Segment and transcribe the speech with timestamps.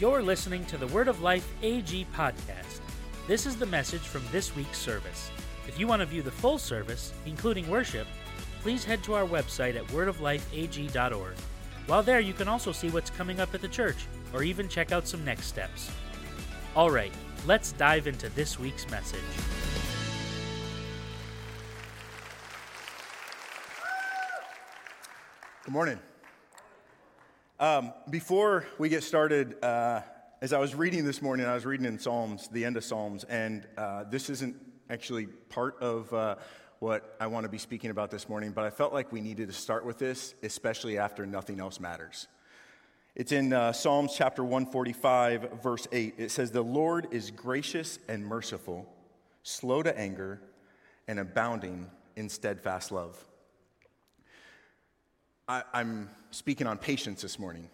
[0.00, 2.78] You're listening to the Word of Life AG podcast.
[3.26, 5.28] This is the message from this week's service.
[5.66, 8.06] If you want to view the full service, including worship,
[8.62, 11.34] please head to our website at wordoflifeag.org.
[11.88, 14.92] While there, you can also see what's coming up at the church, or even check
[14.92, 15.90] out some next steps.
[16.76, 17.12] All right,
[17.44, 19.18] let's dive into this week's message.
[25.64, 25.98] Good morning.
[27.60, 30.02] Um, before we get started, uh,
[30.40, 33.24] as I was reading this morning, I was reading in Psalms, the end of Psalms,
[33.24, 34.54] and uh, this isn't
[34.88, 36.36] actually part of uh,
[36.78, 39.48] what I want to be speaking about this morning, but I felt like we needed
[39.48, 42.28] to start with this, especially after nothing else matters.
[43.16, 46.14] It's in uh, Psalms chapter 145, verse 8.
[46.16, 48.88] It says, The Lord is gracious and merciful,
[49.42, 50.40] slow to anger,
[51.08, 53.27] and abounding in steadfast love.
[55.48, 57.70] I, I'm speaking on patience this morning.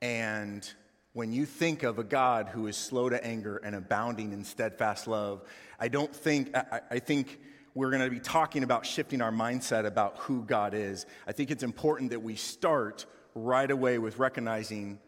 [0.00, 0.66] And
[1.12, 5.06] when you think of a God who is slow to anger and abounding in steadfast
[5.06, 5.42] love,
[5.78, 7.38] I don't think, I, I think
[7.74, 11.04] we're going to be talking about shifting our mindset about who God is.
[11.26, 15.00] I think it's important that we start right away with recognizing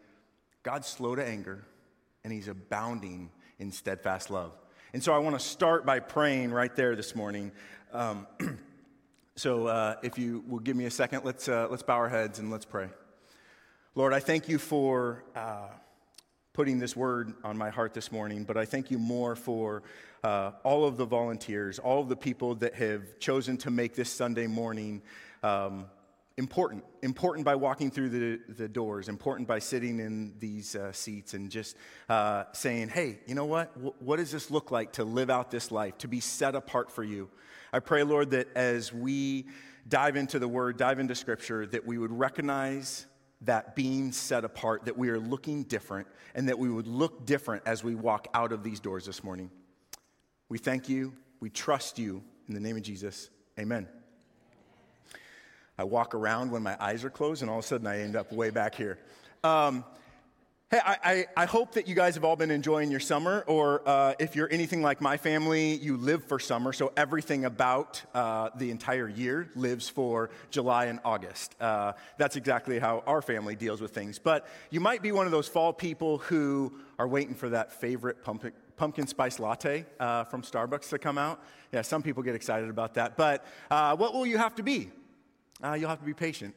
[0.61, 1.65] God's slow to anger
[2.23, 4.51] and he's abounding in steadfast love.
[4.93, 7.51] And so I want to start by praying right there this morning.
[7.91, 8.27] Um,
[9.35, 12.37] So uh, if you will give me a second, let's, uh, let's bow our heads
[12.37, 12.89] and let's pray.
[13.95, 15.69] Lord, I thank you for uh,
[16.53, 19.81] putting this word on my heart this morning, but I thank you more for
[20.23, 24.11] uh, all of the volunteers, all of the people that have chosen to make this
[24.11, 25.01] Sunday morning
[25.41, 25.85] um,
[26.37, 26.83] important.
[27.01, 31.51] Important by walking through the, the doors, important by sitting in these uh, seats and
[31.51, 31.75] just
[32.09, 33.73] uh, saying, hey, you know what?
[33.75, 36.91] W- what does this look like to live out this life, to be set apart
[36.91, 37.29] for you?
[37.71, 39.47] I pray, Lord, that as we
[39.87, 43.05] dive into the word, dive into scripture, that we would recognize
[43.41, 47.63] that being set apart, that we are looking different, and that we would look different
[47.65, 49.51] as we walk out of these doors this morning.
[50.49, 51.13] We thank you.
[51.39, 52.23] We trust you.
[52.47, 53.29] In the name of Jesus,
[53.59, 53.87] amen.
[55.77, 58.15] I walk around when my eyes are closed, and all of a sudden I end
[58.15, 58.99] up way back here.
[59.43, 59.83] Um,
[60.73, 63.87] Hey, I, I, I, hope that you guys have all been enjoying your summer, or
[63.87, 68.49] uh, if you're anything like my family, you live for summer, so everything about uh,
[68.55, 71.55] the entire year lives for July and August.
[71.61, 74.17] Uh, that's exactly how our family deals with things.
[74.17, 78.23] But you might be one of those fall people who are waiting for that favorite
[78.23, 81.39] pumpkin, pumpkin spice latte uh, from Starbucks to come out.
[81.71, 83.15] Yeah, some people get excited about that.
[83.15, 84.89] But uh, what will you have to be?
[85.63, 86.53] Uh, you'll have to be patient.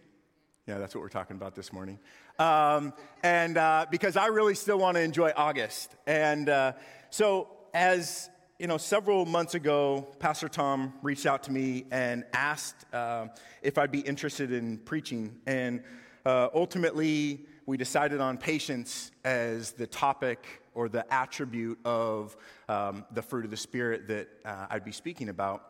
[0.66, 2.00] Yeah, that's what we're talking about this morning.
[2.40, 5.94] Um, and uh, because I really still want to enjoy August.
[6.08, 6.72] And uh,
[7.10, 8.28] so, as
[8.58, 13.28] you know, several months ago, Pastor Tom reached out to me and asked uh,
[13.62, 15.36] if I'd be interested in preaching.
[15.46, 15.84] And
[16.24, 22.36] uh, ultimately, we decided on patience as the topic or the attribute of
[22.68, 25.62] um, the fruit of the Spirit that uh, I'd be speaking about.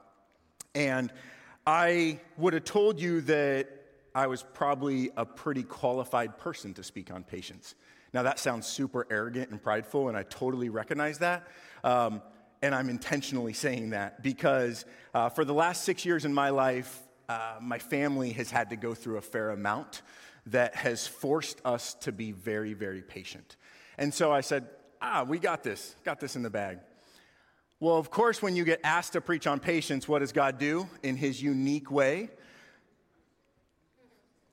[0.75, 1.13] And
[1.67, 3.69] I would have told you that
[4.15, 7.75] I was probably a pretty qualified person to speak on patience.
[8.15, 11.49] Now, that sounds super arrogant and prideful, and I totally recognize that.
[11.83, 12.23] Um,
[12.63, 17.03] and I'm intentionally saying that because uh, for the last six years in my life,
[17.29, 20.03] uh, my family has had to go through a fair amount
[20.47, 23.57] that has forced us to be very, very patient.
[23.99, 24.69] And so I said,
[25.03, 26.79] ah, we got this, got this in the bag.
[27.79, 30.89] Well, of course, when you get asked to preach on patience, what does God do
[31.03, 32.31] in his unique way?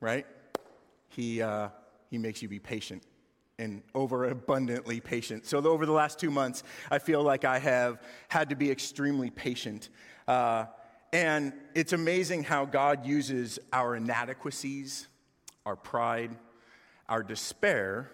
[0.03, 0.25] right?
[1.07, 1.69] He, uh,
[2.11, 3.03] he makes you be patient
[3.57, 5.45] and overabundantly patient.
[5.45, 9.29] So, over the last two months, I feel like I have had to be extremely
[9.29, 9.88] patient.
[10.28, 10.66] Uh,
[11.13, 15.07] and it's amazing how God uses our inadequacies,
[15.66, 16.35] our pride,
[17.07, 18.11] our despair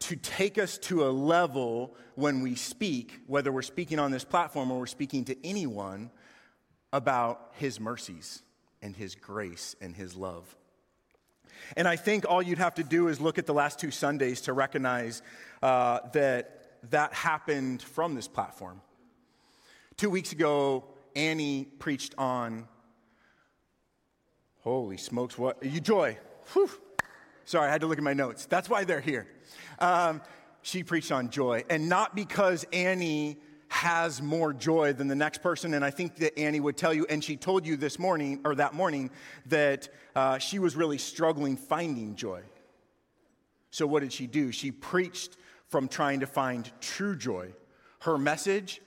[0.00, 4.70] to take us to a level when we speak, whether we're speaking on this platform
[4.70, 6.10] or we're speaking to anyone,
[6.92, 8.42] about His mercies
[8.82, 10.56] and His grace and His love.
[11.76, 14.42] And I think all you'd have to do is look at the last two Sundays
[14.42, 15.22] to recognize
[15.62, 16.52] uh, that
[16.90, 18.80] that happened from this platform.
[19.96, 20.84] Two weeks ago,
[21.14, 22.68] Annie preached on,
[24.60, 25.62] holy smokes, what?
[25.64, 26.18] You joy.
[26.52, 26.70] Whew.
[27.46, 28.44] Sorry, I had to look at my notes.
[28.46, 29.26] That's why they're here.
[29.78, 30.20] Um,
[30.62, 31.64] she preached on joy.
[31.70, 33.38] And not because Annie
[33.68, 35.74] has more joy than the next person.
[35.74, 38.56] And I think that Annie would tell you, and she told you this morning or
[38.56, 39.10] that morning,
[39.46, 42.42] that uh, she was really struggling finding joy.
[43.70, 44.50] So, what did she do?
[44.50, 45.36] She preached
[45.68, 47.52] from trying to find true joy.
[48.00, 48.80] Her message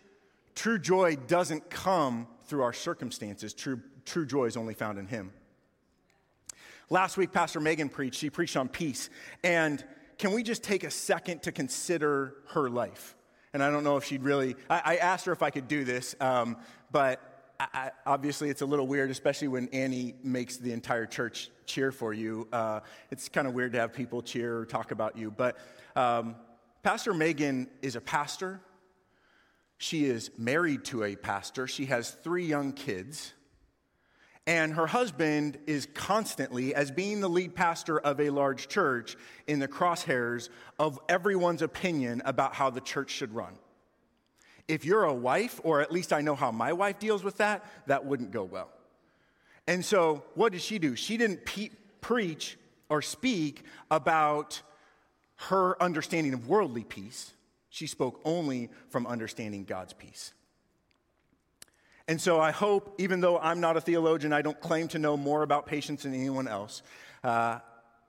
[0.53, 5.31] true joy doesn't come through our circumstances, true, true joy is only found in Him.
[6.91, 8.19] Last week, Pastor Megan preached.
[8.19, 9.11] She preached on peace.
[9.43, 9.83] And
[10.17, 13.15] can we just take a second to consider her life?
[13.53, 15.83] And I don't know if she'd really, I, I asked her if I could do
[15.83, 16.57] this, um,
[16.91, 21.91] but I, obviously it's a little weird, especially when Annie makes the entire church cheer
[21.91, 22.47] for you.
[22.51, 22.79] Uh,
[23.11, 25.29] it's kind of weird to have people cheer or talk about you.
[25.29, 25.57] But
[25.95, 26.37] um,
[26.81, 28.61] Pastor Megan is a pastor.
[29.77, 31.67] She is married to a pastor.
[31.67, 33.33] She has three young kids.
[34.49, 39.15] And her husband is constantly, as being the lead pastor of a large church,
[39.45, 40.49] in the crosshairs
[40.79, 43.53] of everyone's opinion about how the church should run.
[44.67, 47.63] If you're a wife, or at least I know how my wife deals with that,
[47.85, 48.71] that wouldn't go well.
[49.67, 50.95] And so, what did she do?
[50.95, 51.69] She didn't pe-
[52.01, 52.57] preach
[52.89, 53.61] or speak
[53.91, 54.63] about
[55.49, 57.33] her understanding of worldly peace.
[57.69, 60.33] She spoke only from understanding God's peace.
[62.09, 65.15] And so I hope, even though I'm not a theologian, I don't claim to know
[65.15, 66.81] more about patience than anyone else,
[67.23, 67.59] uh,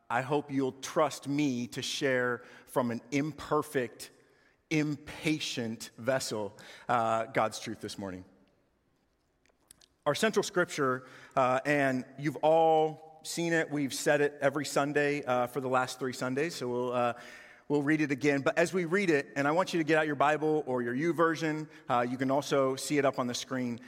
[0.08, 4.08] I hope you'll trust me to share from an imperfect,
[4.70, 6.56] impatient vessel
[6.88, 8.24] uh, God's truth this morning.
[10.06, 11.04] Our central scripture,
[11.36, 15.98] uh, and you've all seen it, we've said it every Sunday uh, for the last
[15.98, 17.12] three Sundays, so we'll uh,
[17.70, 18.40] We'll read it again.
[18.40, 20.82] But as we read it, and I want you to get out your Bible or
[20.82, 23.78] your YouVersion, uh, you can also see it up on the screen.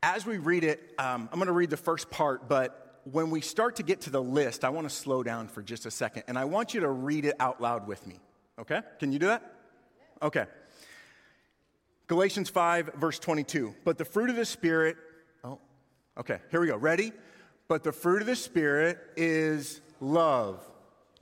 [0.00, 3.40] As we read it, um, I'm going to read the first part, but when we
[3.40, 6.22] start to get to the list, I want to slow down for just a second,
[6.28, 8.20] and I want you to read it out loud with me.
[8.60, 8.80] Okay?
[9.00, 9.42] Can you do that?
[10.22, 10.46] Okay.
[12.06, 13.74] Galatians 5, verse 22.
[13.84, 14.96] But the fruit of the Spirit,
[15.42, 15.58] oh,
[16.16, 16.76] okay, here we go.
[16.76, 17.10] Ready?
[17.66, 20.64] But the fruit of the Spirit is love,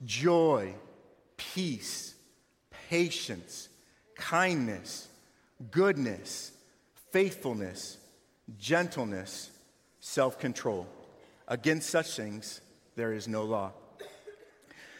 [0.05, 0.75] joy,
[1.35, 2.10] peace
[2.91, 3.69] patience,
[4.15, 5.07] kindness,
[5.71, 6.51] goodness,
[7.11, 7.97] faithfulness,
[8.59, 9.49] gentleness,
[10.01, 10.85] self control.
[11.47, 12.59] Against such things,
[12.97, 13.71] there is no law.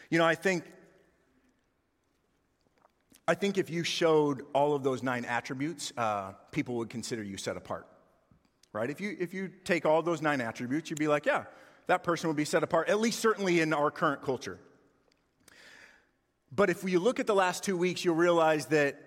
[0.08, 0.64] You know, I think.
[3.28, 7.36] I think if you showed all of those nine attributes, uh, people would consider you
[7.36, 7.86] set apart,
[8.72, 8.90] right?
[8.90, 11.44] If you, if you take all those nine attributes, you'd be like, yeah,
[11.86, 14.58] that person would be set apart, at least certainly in our current culture.
[16.54, 19.00] But if you look at the last two weeks, you'll realize that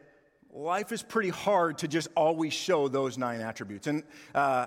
[0.52, 3.86] life is pretty hard to just always show those nine attributes.
[3.86, 4.04] And
[4.34, 4.66] uh,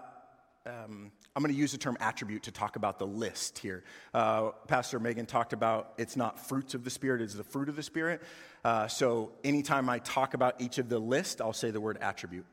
[0.64, 3.82] um, I'm going to use the term attribute to talk about the list here.
[4.14, 7.74] Uh, Pastor Megan talked about it's not fruits of the Spirit, it's the fruit of
[7.74, 8.22] the Spirit.
[8.64, 12.46] Uh, so anytime I talk about each of the list, I'll say the word attribute.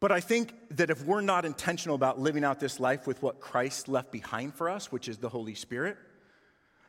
[0.00, 3.38] But I think that if we're not intentional about living out this life with what
[3.38, 5.98] Christ left behind for us, which is the Holy Spirit,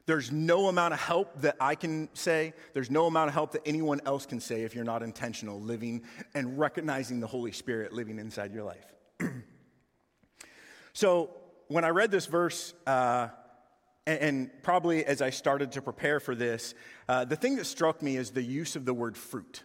[0.05, 2.53] there's no amount of help that I can say.
[2.73, 6.03] There's no amount of help that anyone else can say if you're not intentional living
[6.33, 8.85] and recognizing the Holy Spirit living inside your life.
[10.93, 11.31] so,
[11.67, 13.29] when I read this verse, uh,
[14.05, 16.73] and, and, probably as I started to prepare for this,
[17.07, 19.63] uh, the thing that struck me is the use of the word fruit.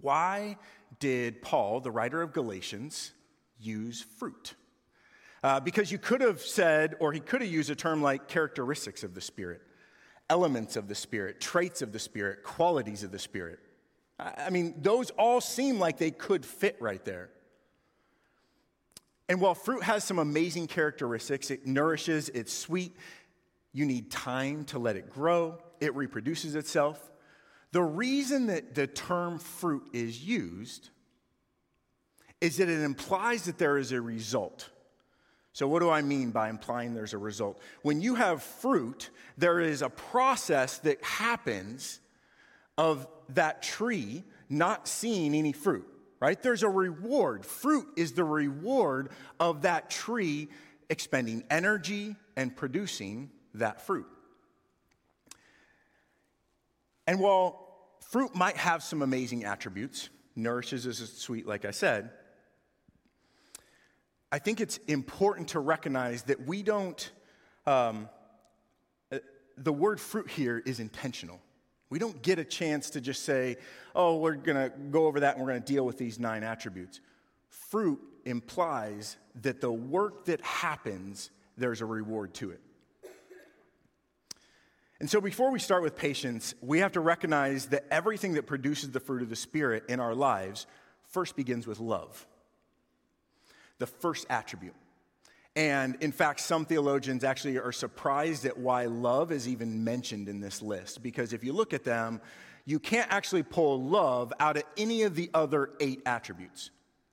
[0.00, 0.58] Why
[0.98, 3.12] did Paul, the writer of Galatians,
[3.58, 4.54] use fruit?
[5.44, 9.04] Uh, because you could have said, or he could have used a term like characteristics
[9.04, 9.60] of the Spirit,
[10.30, 13.58] elements of the Spirit, traits of the Spirit, qualities of the Spirit.
[14.18, 17.28] I mean, those all seem like they could fit right there.
[19.28, 22.96] And while fruit has some amazing characteristics, it nourishes, it's sweet,
[23.74, 27.10] you need time to let it grow, it reproduces itself.
[27.72, 30.88] The reason that the term fruit is used
[32.40, 34.70] is that it implies that there is a result.
[35.54, 37.60] So, what do I mean by implying there's a result?
[37.82, 42.00] When you have fruit, there is a process that happens
[42.76, 45.86] of that tree not seeing any fruit,
[46.18, 46.42] right?
[46.42, 47.46] There's a reward.
[47.46, 50.48] Fruit is the reward of that tree
[50.90, 54.06] expending energy and producing that fruit.
[57.06, 62.10] And while fruit might have some amazing attributes, nourishes is sweet, like I said,
[64.34, 67.08] I think it's important to recognize that we don't,
[67.68, 68.08] um,
[69.12, 69.20] uh,
[69.56, 71.40] the word fruit here is intentional.
[71.88, 73.58] We don't get a chance to just say,
[73.94, 76.42] oh, we're going to go over that and we're going to deal with these nine
[76.42, 77.00] attributes.
[77.48, 82.60] Fruit implies that the work that happens, there's a reward to it.
[84.98, 88.90] And so, before we start with patience, we have to recognize that everything that produces
[88.90, 90.66] the fruit of the Spirit in our lives
[91.04, 92.26] first begins with love
[93.78, 94.74] the first attribute.
[95.56, 100.40] And in fact, some theologians actually are surprised at why love is even mentioned in
[100.40, 101.02] this list.
[101.02, 102.20] Because if you look at them,
[102.64, 106.70] you can't actually pull love out of any of the other eight attributes.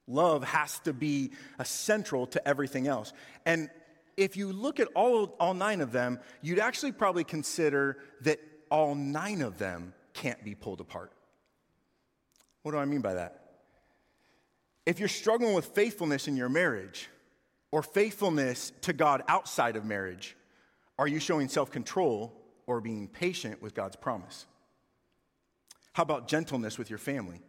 [0.08, 3.14] Love has to be a central to everything else.
[3.46, 3.70] And
[4.18, 8.40] if you look at all, all nine of them, you'd actually probably consider that
[8.70, 11.12] all nine of them can't be pulled apart.
[12.64, 13.41] What do I mean by that?
[14.92, 17.08] If you're struggling with faithfulness in your marriage
[17.72, 20.36] or faithfulness to God outside of marriage,
[21.00, 22.34] are you showing self control
[22.68, 24.46] or being patient with God's promise?
[25.94, 27.40] How about gentleness with your family?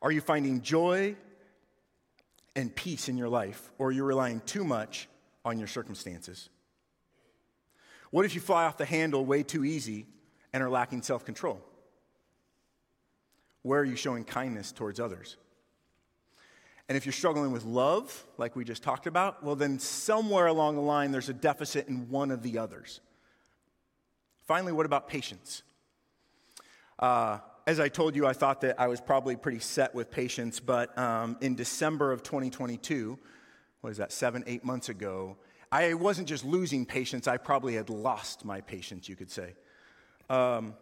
[0.00, 1.16] Are you finding joy
[2.54, 5.08] and peace in your life, or are you relying too much
[5.44, 6.48] on your circumstances?
[8.12, 10.06] What if you fly off the handle way too easy
[10.52, 11.60] and are lacking self control?
[13.62, 15.36] Where are you showing kindness towards others?
[16.88, 20.76] And if you're struggling with love, like we just talked about, well, then somewhere along
[20.76, 23.00] the line there's a deficit in one of the others.
[24.46, 25.62] Finally, what about patience?
[26.98, 30.60] Uh, as I told you, I thought that I was probably pretty set with patience,
[30.60, 33.18] but um, in December of 2022,
[33.80, 35.36] what is that, seven, eight months ago,
[35.72, 39.54] I wasn't just losing patience, I probably had lost my patience, you could say.
[40.30, 40.74] Um,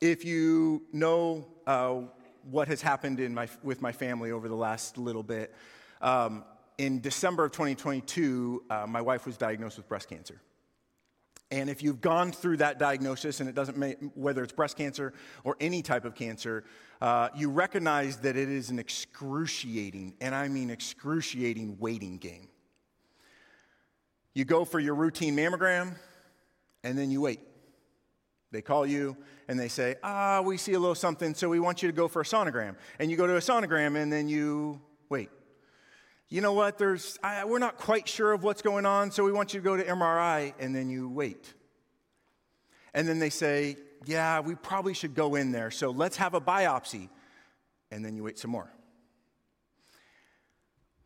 [0.00, 2.02] if you know uh,
[2.44, 5.54] what has happened in my, with my family over the last little bit,
[6.00, 6.44] um,
[6.78, 10.40] in December of 2022, uh, my wife was diagnosed with breast cancer.
[11.50, 15.12] And if you've gone through that diagnosis, and it doesn't make, whether it's breast cancer
[15.42, 16.64] or any type of cancer,
[17.00, 22.48] uh, you recognize that it is an excruciating, and I mean excruciating, waiting game.
[24.32, 25.96] You go for your routine mammogram,
[26.84, 27.40] and then you wait.
[28.52, 29.16] They call you
[29.48, 32.08] and they say, Ah, we see a little something, so we want you to go
[32.08, 32.76] for a sonogram.
[32.98, 35.30] And you go to a sonogram, and then you wait
[36.30, 39.32] you know what, there's, I, we're not quite sure of what's going on, so we
[39.32, 41.52] want you to go to MRI, and then you wait.
[42.94, 43.76] And then they say,
[44.06, 47.08] yeah, we probably should go in there, so let's have a biopsy.
[47.90, 48.72] And then you wait some more.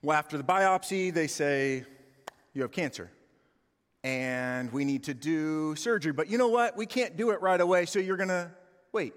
[0.02, 1.84] Well, after the biopsy, they say,
[2.52, 3.10] you have cancer.
[4.04, 6.12] And we need to do surgery.
[6.12, 6.76] But you know what?
[6.76, 8.50] We can't do it right away, so you're going to
[8.92, 9.14] wait.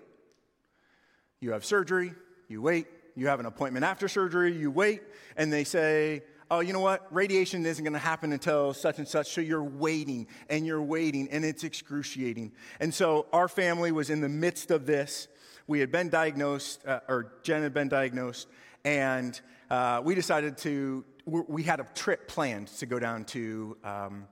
[1.41, 2.13] You have surgery,
[2.47, 5.03] you wait, you have an appointment after surgery, you wait,
[5.35, 7.05] and they say, oh, you know what?
[7.13, 9.31] Radiation isn't going to happen until such and such.
[9.33, 12.53] So you're waiting and you're waiting, and it's excruciating.
[12.79, 15.27] And so our family was in the midst of this.
[15.67, 18.47] We had been diagnosed, uh, or Jen had been diagnosed,
[18.85, 19.39] and
[19.69, 24.27] uh, we decided to, we had a trip planned to go down to um,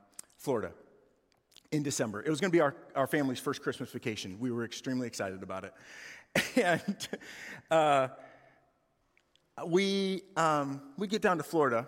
[0.46, 0.72] Florida
[1.72, 2.22] in December.
[2.22, 4.38] It was going to be our, our family's first Christmas vacation.
[4.40, 5.74] We were extremely excited about it.
[6.56, 7.08] And
[7.72, 8.10] uh,
[9.66, 11.88] we, um, we get down to Florida,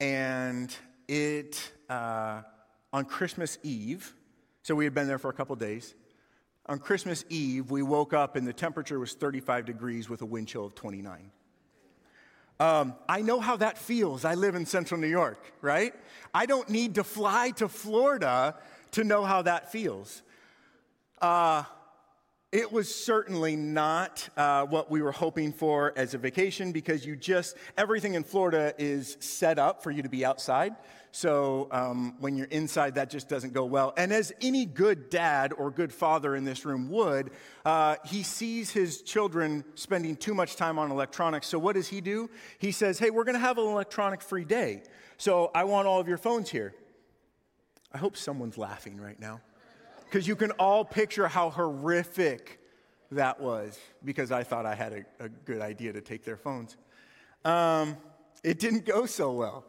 [0.00, 0.74] and
[1.06, 2.42] it, uh,
[2.92, 4.12] on Christmas Eve,
[4.62, 5.94] so we had been there for a couple days.
[6.64, 10.48] On Christmas Eve, we woke up and the temperature was 35 degrees with a wind
[10.48, 11.30] chill of 29.
[12.58, 14.24] Um, I know how that feels.
[14.24, 15.94] I live in central New York, right?
[16.32, 18.56] I don't need to fly to Florida
[18.92, 20.22] to know how that feels.
[21.20, 21.64] Uh,
[22.52, 27.14] it was certainly not uh, what we were hoping for as a vacation because you
[27.14, 30.74] just, everything in Florida is set up for you to be outside.
[31.16, 33.94] So um, when you're inside, that just doesn't go well.
[33.96, 37.30] And as any good dad or good father in this room would,
[37.64, 41.46] uh, he sees his children spending too much time on electronics.
[41.46, 42.28] So what does he do?
[42.58, 44.82] He says, Hey, we're going to have an electronic free day.
[45.16, 46.74] So I want all of your phones here.
[47.94, 49.40] I hope someone's laughing right now
[50.04, 52.60] because you can all picture how horrific
[53.10, 56.76] that was because I thought I had a, a good idea to take their phones.
[57.42, 57.96] Um,
[58.44, 59.64] it didn't go so well.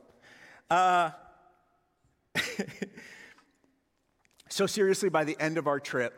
[0.70, 1.12] Uh,
[4.50, 6.14] so, seriously, by the end of our trip,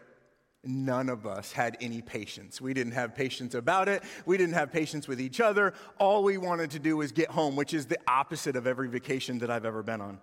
[0.64, 2.60] none of us had any patience.
[2.60, 4.04] We didn't have patience about it.
[4.26, 5.74] We didn't have patience with each other.
[6.00, 9.40] All we wanted to do was get home, which is the opposite of every vacation
[9.40, 10.20] that I've ever been on.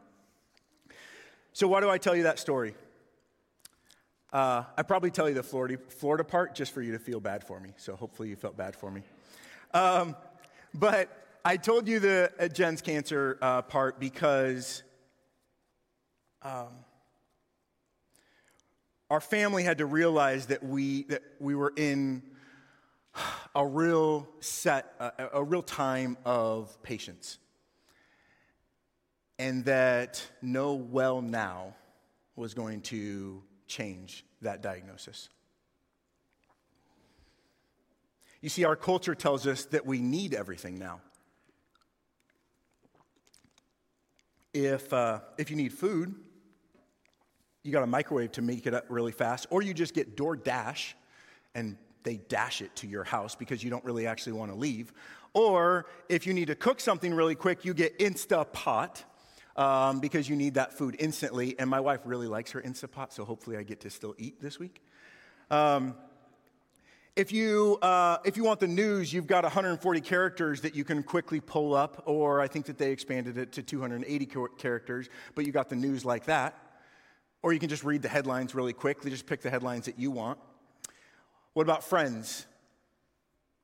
[1.53, 2.75] So, why do I tell you that story?
[4.33, 7.45] Uh, I probably tell you the Florida, Florida part just for you to feel bad
[7.45, 7.71] for me.
[7.77, 9.03] So hopefully you felt bad for me.
[9.73, 10.17] Um,
[10.75, 14.83] but I told you the uh, Jen's cancer uh, part because
[16.43, 16.69] um,
[19.11, 22.23] our family had to realize that we that we were in
[23.55, 27.39] a real set, a, a real time of patience,
[29.39, 31.75] and that no well now
[32.35, 35.29] was going to change that diagnosis.
[38.43, 41.01] You see, our culture tells us that we need everything now.
[44.53, 46.15] If, uh, if you need food,
[47.67, 50.95] you got a microwave to make it up really fast, or you just get DoorDash
[51.55, 54.93] and they dash it to your house because you don't really actually want to leave.
[55.35, 59.03] Or if you need to cook something really quick, you get Instapot
[59.57, 61.57] um, because you need that food instantly.
[61.59, 64.59] And my wife really likes her Instapot, so hopefully I get to still eat this
[64.59, 64.83] week.
[65.51, 65.95] Um,
[67.17, 71.03] if you, uh, if you want the news, you've got 140 characters that you can
[71.03, 75.53] quickly pull up, or I think that they expanded it to 280 characters, but you
[75.53, 76.66] got the news like that.
[77.43, 80.11] Or you can just read the headlines really quickly, just pick the headlines that you
[80.11, 80.39] want.
[81.53, 82.47] What about friends?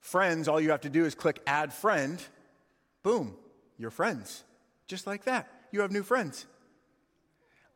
[0.01, 2.23] Friends, all you have to do is click add friend.
[3.03, 3.37] Boom,
[3.79, 4.45] you're friends.
[4.87, 5.49] Just like that.
[5.73, 6.47] You have new friends.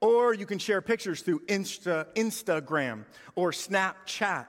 [0.01, 4.47] Or you can share pictures through Insta, Instagram or Snapchat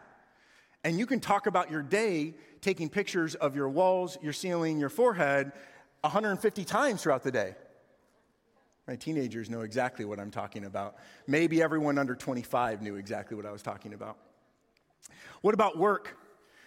[0.88, 4.88] and you can talk about your day taking pictures of your walls, your ceiling, your
[4.88, 5.51] forehead
[6.00, 7.56] 150 times throughout the day.
[8.88, 10.96] My teenagers know exactly what I'm talking about.
[11.27, 14.17] Maybe everyone under 25 knew exactly what I was talking about.
[15.41, 16.17] What about work?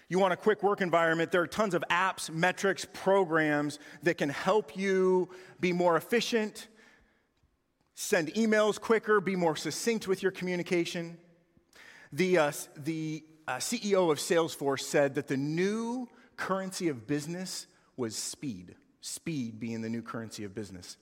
[0.09, 1.33] You want a quick work environment?
[1.33, 6.69] There are tons of apps, metrics, programs that can help you be more efficient,
[7.95, 11.17] send emails quicker, be more succinct with your communication.
[12.13, 18.15] The, uh, the uh, CEO of Salesforce said that the new currency of business was
[18.15, 20.97] speed, speed being the new currency of business.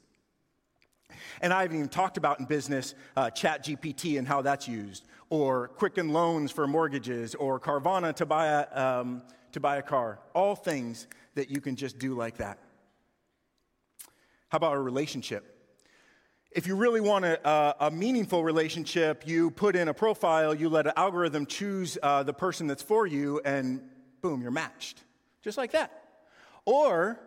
[1.40, 5.04] And I haven't even talked about in business uh, Chat GPT and how that's used,
[5.30, 9.22] or Quicken Loans for mortgages, or Carvana to buy, a, um,
[9.52, 10.18] to buy a car.
[10.34, 12.58] All things that you can just do like that.
[14.48, 15.54] How about a relationship?
[16.50, 20.86] If you really want a, a, meaningful relationship, you put in a profile, you let
[20.86, 23.82] an algorithm choose uh, the person that's for you, and
[24.22, 25.02] boom, you're matched.
[25.42, 26.04] Just like that.
[26.64, 27.20] Or,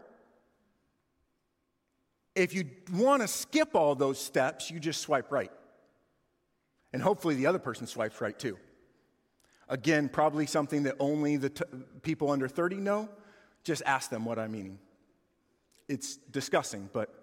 [2.36, 5.52] if you want to skip all those steps, you just swipe right.
[6.94, 8.58] And hopefully the other person swipes right too.
[9.70, 11.64] Again, probably something that only the t-
[12.02, 13.10] people under 30 know.
[13.64, 14.80] Just ask them what I'm meaning.
[15.88, 17.14] It's disgusting, but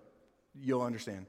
[0.54, 1.26] you'll understand.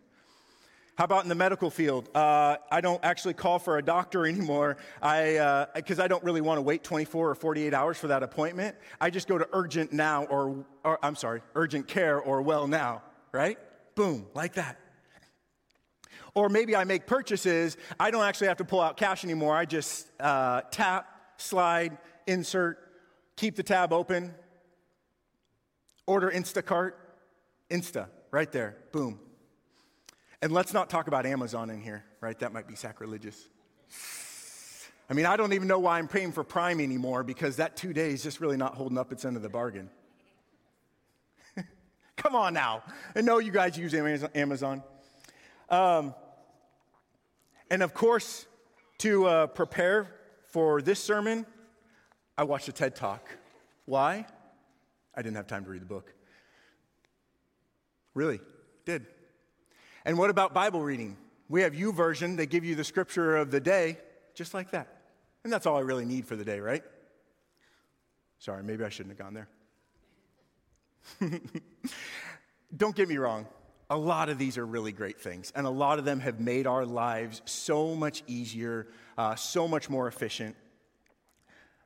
[0.97, 2.09] How about in the medical field?
[2.15, 6.41] Uh, I don't actually call for a doctor anymore because I, uh, I don't really
[6.41, 8.75] want to wait 24 or 48 hours for that appointment.
[8.99, 13.01] I just go to urgent now or, or I'm sorry, urgent care or WellNow,
[13.31, 13.57] right?
[13.99, 14.79] Boom, like that.
[16.33, 17.75] Or maybe I make purchases.
[17.99, 19.53] I don't actually have to pull out cash anymore.
[19.53, 22.77] I just uh, tap, slide, insert,
[23.35, 24.33] keep the tab open,
[26.07, 26.93] order Instacart,
[27.69, 29.19] Insta, right there, boom,
[30.41, 32.39] and let's not talk about Amazon in here, right?
[32.39, 33.49] That might be sacrilegious.
[35.09, 37.91] I mean, I don't even know why I'm paying for Prime anymore because that two
[37.91, 39.89] days just really not holding up its end of the bargain.
[42.19, 42.83] Come on now.
[43.15, 44.83] I know you guys use Amazon.
[45.69, 46.13] Um,
[47.71, 48.45] and of course,
[48.99, 50.13] to uh, prepare
[50.49, 51.45] for this sermon,
[52.37, 53.25] I watched a TED Talk.
[53.85, 54.25] Why?
[55.15, 56.13] I didn't have time to read the book.
[58.13, 58.41] Really,
[58.85, 59.05] did.
[60.03, 61.15] And what about Bible reading?
[61.47, 63.97] We have U YouVersion, they give you the scripture of the day,
[64.35, 64.87] just like that.
[65.45, 66.83] And that's all I really need for the day, right?
[68.39, 69.47] Sorry, maybe I shouldn't have gone there.
[72.77, 73.47] Don't get me wrong,
[73.89, 76.67] a lot of these are really great things, and a lot of them have made
[76.67, 80.55] our lives so much easier, uh, so much more efficient.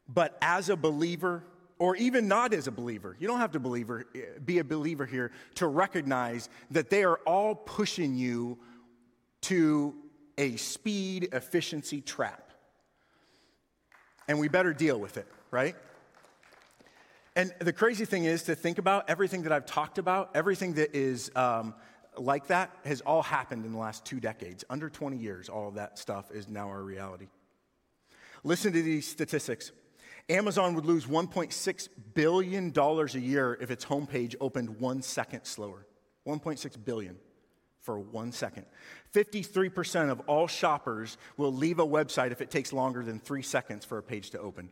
[0.07, 1.43] But as a believer,
[1.79, 4.05] or even not as a believer, you don't have to believer,
[4.43, 8.57] be a believer here to recognize that they are all pushing you
[9.41, 9.95] to
[10.37, 12.51] a speed efficiency trap.
[14.27, 15.75] And we better deal with it, right?
[17.35, 20.95] And the crazy thing is to think about everything that I've talked about, everything that
[20.95, 21.73] is um,
[22.17, 24.63] like that has all happened in the last two decades.
[24.69, 27.27] Under 20 years, all of that stuff is now our reality.
[28.43, 29.71] Listen to these statistics.
[30.29, 35.85] Amazon would lose $1.6 billion a year if its homepage opened one second slower.
[36.27, 37.17] 1.6 billion
[37.81, 38.65] for one second.
[39.13, 43.83] 53% of all shoppers will leave a website if it takes longer than three seconds
[43.83, 44.69] for a page to open.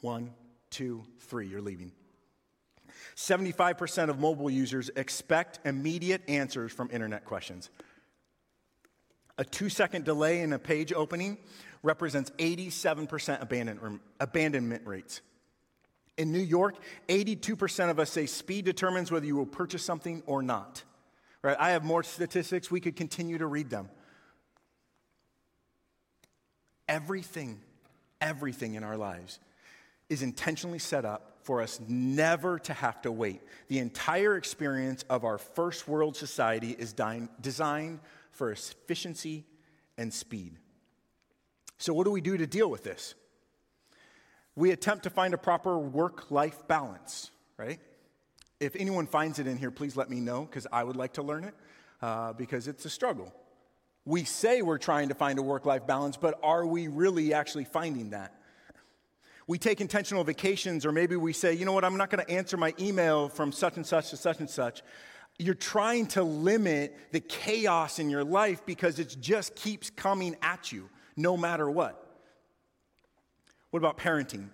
[0.00, 0.32] One,
[0.70, 1.92] two, three, you're leaving.
[3.16, 7.68] 75% of mobile users expect immediate answers from internet questions.
[9.38, 11.38] A two second delay in a page opening
[11.82, 13.42] represents 87%
[14.20, 15.20] abandonment rates.
[16.16, 16.76] In New York,
[17.08, 20.82] 82% of us say speed determines whether you will purchase something or not.
[21.42, 21.56] Right?
[21.58, 22.70] I have more statistics.
[22.70, 23.88] We could continue to read them.
[26.88, 27.60] Everything,
[28.20, 29.38] everything in our lives
[30.08, 33.40] is intentionally set up for us never to have to wait.
[33.68, 36.94] The entire experience of our first world society is
[37.40, 38.00] designed
[38.32, 39.44] for efficiency
[39.96, 40.56] and speed.
[41.78, 43.14] So, what do we do to deal with this?
[44.56, 47.78] We attempt to find a proper work life balance, right?
[48.60, 51.22] If anyone finds it in here, please let me know because I would like to
[51.22, 51.54] learn it
[52.02, 53.32] uh, because it's a struggle.
[54.04, 57.64] We say we're trying to find a work life balance, but are we really actually
[57.64, 58.37] finding that?
[59.48, 62.30] We take intentional vacations, or maybe we say, you know what, I'm not going to
[62.30, 64.82] answer my email from such and such to such and such.
[65.38, 70.70] You're trying to limit the chaos in your life because it just keeps coming at
[70.70, 72.04] you no matter what.
[73.70, 74.50] What about parenting?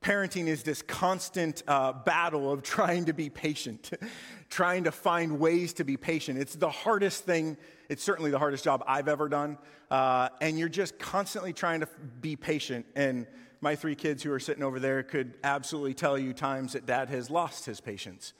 [0.00, 3.90] Parenting is this constant uh, battle of trying to be patient,
[4.48, 6.38] trying to find ways to be patient.
[6.38, 7.56] It's the hardest thing,
[7.88, 9.58] it's certainly the hardest job I've ever done.
[9.90, 11.88] Uh, and you're just constantly trying to
[12.20, 12.86] be patient.
[12.94, 13.26] And
[13.60, 17.08] my three kids who are sitting over there could absolutely tell you times that dad
[17.08, 18.32] has lost his patience.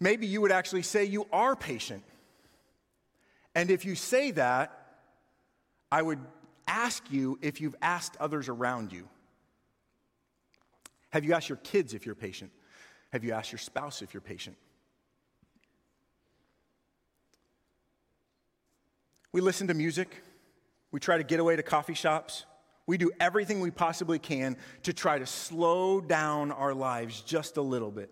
[0.00, 2.02] Maybe you would actually say you are patient.
[3.54, 4.76] And if you say that,
[5.90, 6.18] I would
[6.66, 9.08] ask you if you've asked others around you.
[11.10, 12.50] Have you asked your kids if you're patient?
[13.12, 14.56] Have you asked your spouse if you're patient?
[19.30, 20.22] We listen to music.
[20.90, 22.44] We try to get away to coffee shops.
[22.86, 27.62] We do everything we possibly can to try to slow down our lives just a
[27.62, 28.10] little bit.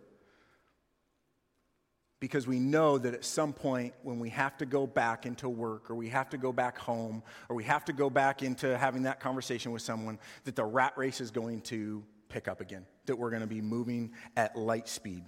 [2.20, 5.90] Because we know that at some point, when we have to go back into work,
[5.90, 9.04] or we have to go back home, or we have to go back into having
[9.04, 13.16] that conversation with someone, that the rat race is going to pick up again, that
[13.16, 15.24] we're going to be moving at light speed.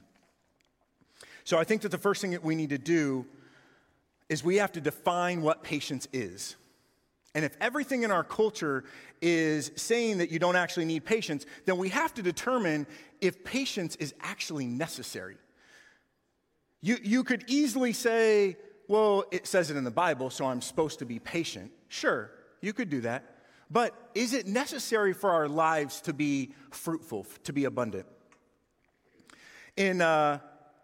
[1.44, 3.26] So I think that the first thing that we need to do
[4.28, 6.56] is we have to define what patience is.
[7.34, 8.84] And if everything in our culture
[9.22, 12.86] is saying that you don't actually need patience, then we have to determine
[13.20, 15.38] if patience is actually necessary.
[16.82, 20.98] You, you could easily say, well, it says it in the Bible, so I'm supposed
[20.98, 21.70] to be patient.
[21.88, 23.24] Sure, you could do that.
[23.70, 28.06] But is it necessary for our lives to be fruitful, to be abundant?
[29.78, 30.40] In, uh,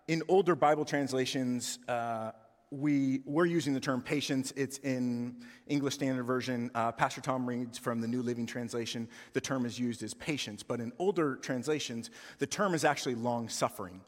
[0.06, 2.30] in older Bible translations, uh,
[2.70, 4.52] we, we're using the term patience.
[4.56, 6.70] It's in English Standard Version.
[6.74, 9.08] Uh, Pastor Tom reads from the New Living Translation.
[9.32, 10.62] The term is used as patience.
[10.62, 14.00] But in older translations, the term is actually long suffering.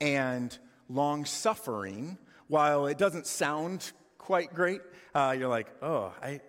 [0.00, 0.56] And
[0.88, 2.16] long suffering,
[2.46, 4.80] while it doesn't sound quite great,
[5.14, 6.40] uh, you're like, oh, I,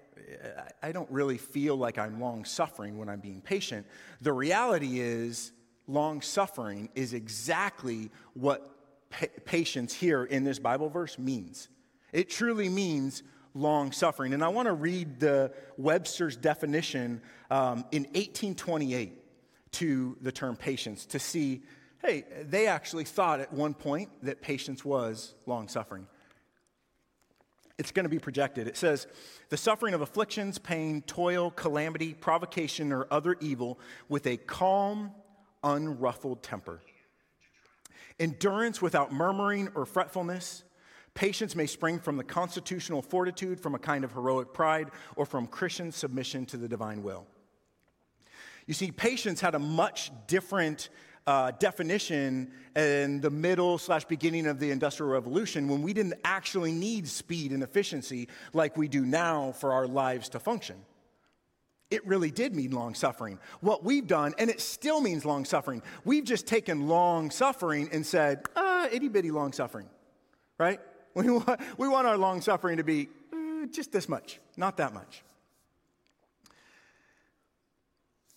[0.81, 3.85] I don't really feel like I'm long suffering when I'm being patient.
[4.21, 5.51] The reality is,
[5.87, 8.78] long suffering is exactly what
[9.09, 11.69] pa- patience here in this Bible verse means.
[12.11, 14.33] It truly means long suffering.
[14.33, 19.17] And I want to read the Webster's definition um, in 1828
[19.71, 21.61] to the term patience to see
[22.01, 26.07] hey, they actually thought at one point that patience was long suffering
[27.79, 28.67] it's going to be projected.
[28.67, 29.07] It says,
[29.47, 35.11] the suffering of afflictions, pain, toil, calamity, provocation, or other evil with a calm,
[35.63, 36.81] unruffled temper.
[38.19, 40.63] Endurance without murmuring or fretfulness.
[41.13, 45.47] Patience may spring from the constitutional fortitude, from a kind of heroic pride, or from
[45.47, 47.25] Christian submission to the divine will.
[48.67, 50.89] You see, patience had a much different
[51.25, 56.71] uh, definition in the middle slash beginning of the Industrial Revolution when we didn't actually
[56.71, 60.75] need speed and efficiency like we do now for our lives to function.
[61.91, 63.39] It really did mean long suffering.
[63.61, 68.05] What we've done, and it still means long suffering, we've just taken long suffering and
[68.05, 69.87] said, ah, itty bitty long suffering,
[70.57, 70.79] right?
[71.15, 74.93] We want, we want our long suffering to be uh, just this much, not that
[74.93, 75.23] much.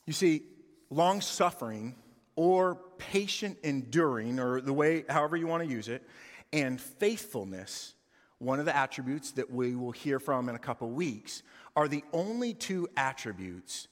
[0.07, 0.43] You see,
[0.89, 1.95] long suffering
[2.35, 6.03] or patient enduring, or the way, however you want to use it,
[6.51, 7.95] and faithfulness,
[8.39, 11.43] one of the attributes that we will hear from in a couple weeks,
[11.75, 13.89] are the only two attributes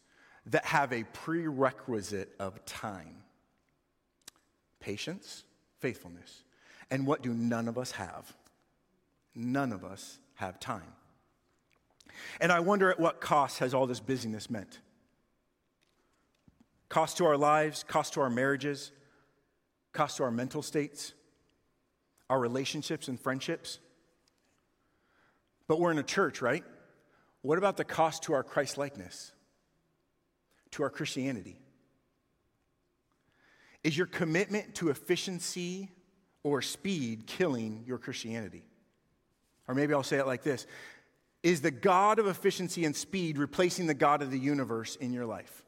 [0.46, 3.16] that have a prerequisite of time
[4.80, 5.44] patience,
[5.78, 6.42] faithfulness.
[6.90, 8.34] And what do none of us have?
[9.34, 10.94] None of us have time.
[12.40, 14.80] And I wonder at what cost has all this busyness meant?
[16.90, 18.92] cost to our lives, cost to our marriages,
[19.92, 21.14] cost to our mental states,
[22.28, 23.78] our relationships and friendships.
[25.66, 26.64] But we're in a church, right?
[27.42, 29.32] What about the cost to our Christ likeness,
[30.72, 31.58] to our Christianity?
[33.82, 35.90] Is your commitment to efficiency
[36.42, 38.64] or speed killing your Christianity?
[39.66, 40.66] Or maybe I'll say it like this
[41.42, 45.26] Is the God of efficiency and speed replacing the God of the universe in your
[45.26, 45.64] life?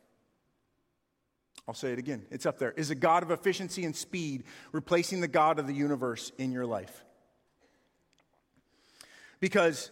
[1.67, 2.27] I'll say it again.
[2.31, 2.73] It's up there.
[2.73, 6.67] Is a God of efficiency and speed replacing the God of the universe in your
[6.67, 7.05] life?
[9.39, 9.91] Because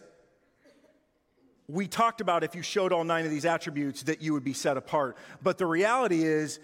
[1.67, 4.53] we talked about if you showed all nine of these attributes that you would be
[4.53, 5.17] set apart.
[5.41, 6.59] But the reality is,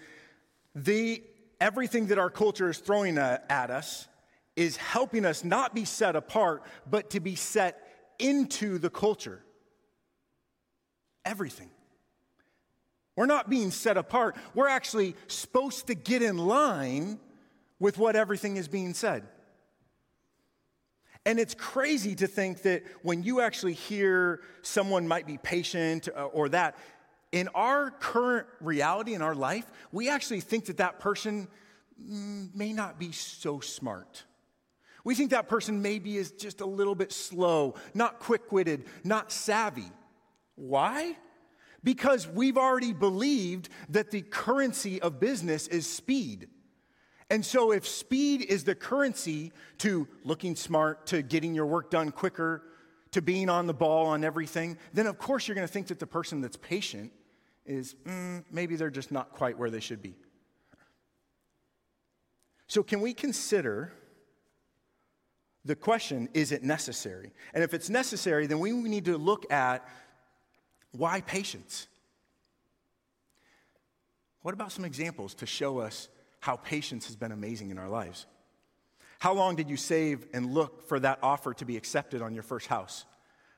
[0.74, 1.22] the,
[1.60, 4.06] everything that our culture is throwing at us
[4.56, 7.80] is helping us not be set apart, but to be set
[8.18, 9.40] into the culture.
[11.24, 11.70] Everything.
[13.16, 14.36] We're not being set apart.
[14.54, 17.18] We're actually supposed to get in line
[17.78, 19.24] with what everything is being said.
[21.28, 26.24] And it's crazy to think that when you actually hear someone might be patient uh,
[26.24, 26.78] or that,
[27.32, 31.46] in our current reality in our life, we actually think that that person
[31.98, 34.24] may not be so smart.
[35.04, 39.30] We think that person maybe is just a little bit slow, not quick witted, not
[39.30, 39.92] savvy.
[40.54, 41.14] Why?
[41.84, 46.48] Because we've already believed that the currency of business is speed.
[47.30, 52.10] And so, if speed is the currency to looking smart, to getting your work done
[52.10, 52.62] quicker,
[53.12, 55.98] to being on the ball on everything, then of course you're going to think that
[55.98, 57.12] the person that's patient
[57.66, 60.14] is mm, maybe they're just not quite where they should be.
[62.66, 63.92] So, can we consider
[65.64, 67.32] the question is it necessary?
[67.52, 69.86] And if it's necessary, then we need to look at
[70.92, 71.88] why patience?
[74.40, 76.08] What about some examples to show us
[76.40, 78.26] how patience has been amazing in our lives?
[79.18, 82.44] How long did you save and look for that offer to be accepted on your
[82.44, 83.04] first house?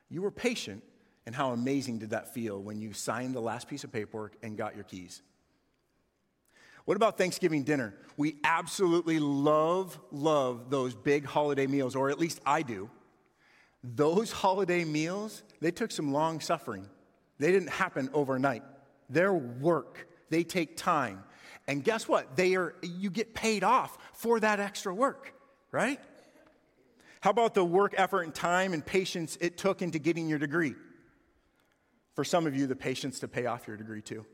[0.09, 0.83] You were patient,
[1.25, 4.57] and how amazing did that feel when you signed the last piece of paperwork and
[4.57, 5.21] got your keys?
[6.85, 7.93] What about Thanksgiving dinner?
[8.17, 12.89] We absolutely love, love those big holiday meals, or at least I do.
[13.83, 16.87] Those holiday meals, they took some long suffering.
[17.37, 18.63] They didn't happen overnight.
[19.09, 21.23] They're work, they take time.
[21.71, 22.35] And guess what?
[22.35, 25.33] They are, you get paid off for that extra work,
[25.71, 26.01] right?
[27.21, 30.75] How about the work, effort, and time and patience it took into getting your degree?
[32.13, 34.25] For some of you, the patience to pay off your degree too.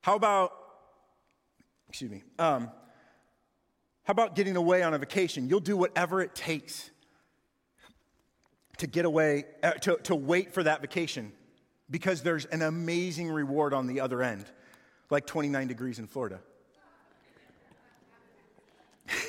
[0.00, 0.54] How about,
[1.88, 2.68] excuse me, um,
[4.02, 5.48] how about getting away on a vacation?
[5.48, 6.90] You'll do whatever it takes
[8.78, 11.30] to get away, uh, to, to wait for that vacation
[11.90, 14.46] because there's an amazing reward on the other end,
[15.10, 16.40] like 29 degrees in Florida.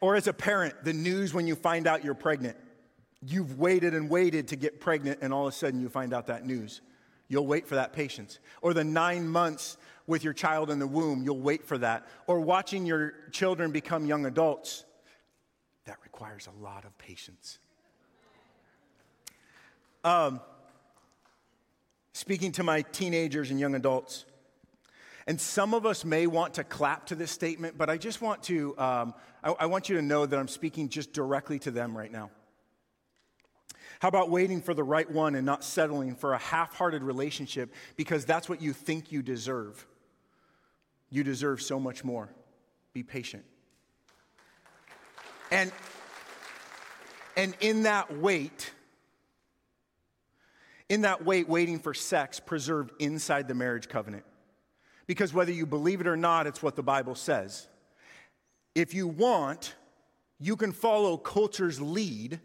[0.00, 2.56] or as a parent, the news when you find out you're pregnant.
[3.22, 6.28] You've waited and waited to get pregnant, and all of a sudden you find out
[6.28, 6.80] that news.
[7.28, 8.38] You'll wait for that patience.
[8.62, 12.06] Or the nine months with your child in the womb, you'll wait for that.
[12.26, 14.84] Or watching your children become young adults.
[15.84, 17.58] That requires a lot of patience.
[20.02, 20.40] Um,
[22.12, 24.24] speaking to my teenagers and young adults,
[25.26, 28.42] and some of us may want to clap to this statement, but I just want
[28.44, 31.96] to, um, I, I want you to know that I'm speaking just directly to them
[31.96, 32.30] right now.
[34.00, 37.74] How about waiting for the right one and not settling for a half hearted relationship
[37.96, 39.86] because that's what you think you deserve?
[41.10, 42.30] You deserve so much more.
[42.94, 43.44] Be patient.
[45.50, 45.70] And,
[47.36, 48.72] and in that wait,
[50.90, 54.24] in that wait, waiting for sex preserved inside the marriage covenant.
[55.06, 57.68] Because whether you believe it or not, it's what the Bible says.
[58.74, 59.74] If you want,
[60.38, 62.40] you can follow culture's lead.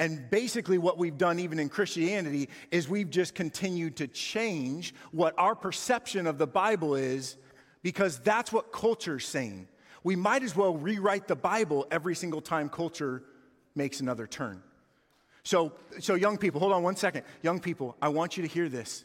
[0.00, 5.32] And basically, what we've done, even in Christianity, is we've just continued to change what
[5.38, 7.36] our perception of the Bible is
[7.82, 9.68] because that's what culture's saying.
[10.02, 13.22] We might as well rewrite the Bible every single time culture
[13.76, 14.62] makes another turn.
[15.44, 17.24] So, so young people, hold on one second.
[17.42, 19.04] Young people, I want you to hear this.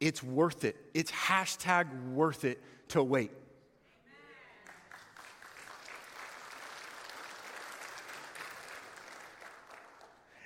[0.00, 0.76] It's worth it.
[0.94, 3.30] It's hashtag worth it to wait.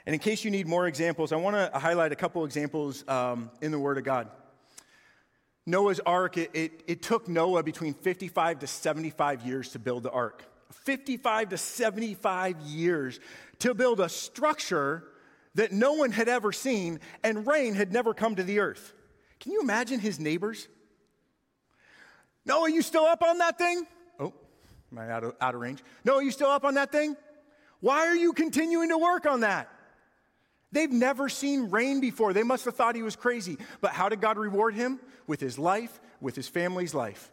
[0.06, 3.50] And in case you need more examples, I want to highlight a couple examples um,
[3.60, 4.28] in the Word of God.
[5.66, 10.10] Noah's ark, it, it, it, took Noah between 55 to 75 years to build the
[10.10, 10.42] ark.
[10.72, 13.20] 55 to 75 years
[13.60, 15.04] to build a structure
[15.54, 18.92] that no one had ever seen and rain had never come to the earth.
[19.40, 20.68] Can you imagine his neighbors?
[22.44, 23.86] Noah, you still up on that thing?
[24.18, 24.32] Oh,
[24.92, 25.82] am I out of, out of range?
[26.04, 27.16] Noah, are you still up on that thing?
[27.80, 29.68] Why are you continuing to work on that?
[30.72, 32.32] They've never seen rain before.
[32.32, 33.58] They must have thought he was crazy.
[33.80, 35.00] But how did God reward him?
[35.26, 37.32] With his life, with his family's life.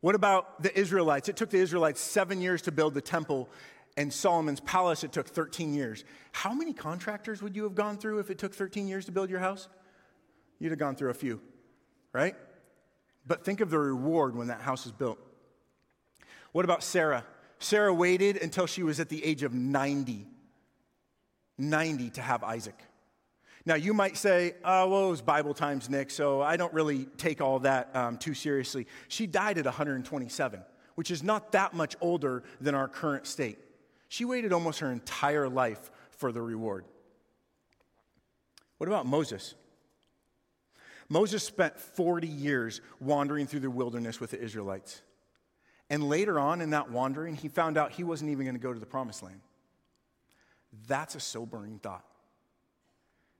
[0.00, 1.28] What about the Israelites?
[1.28, 3.48] It took the Israelites seven years to build the temple,
[3.96, 6.04] and Solomon's palace, it took 13 years.
[6.32, 9.28] How many contractors would you have gone through if it took 13 years to build
[9.28, 9.68] your house?
[10.58, 11.40] You'd have gone through a few,
[12.12, 12.34] right?
[13.26, 15.18] But think of the reward when that house is built.
[16.52, 17.24] What about Sarah?
[17.58, 20.26] Sarah waited until she was at the age of 90.
[21.58, 22.78] 90 to have Isaac.
[23.66, 27.04] Now, you might say, oh, well, it was Bible times, Nick, so I don't really
[27.18, 28.86] take all that um, too seriously.
[29.08, 30.62] She died at 127.
[30.94, 33.58] which is not that much older than our current state.
[34.08, 36.84] She waited almost her entire life for the reward.
[38.76, 39.54] What about Moses?
[41.08, 45.00] Moses spent 40 years wandering through the wilderness with the Israelites.
[45.88, 48.72] And later on in that wandering, he found out he wasn't even going to go
[48.72, 49.40] to the promised land.
[50.86, 52.04] That's a sobering thought.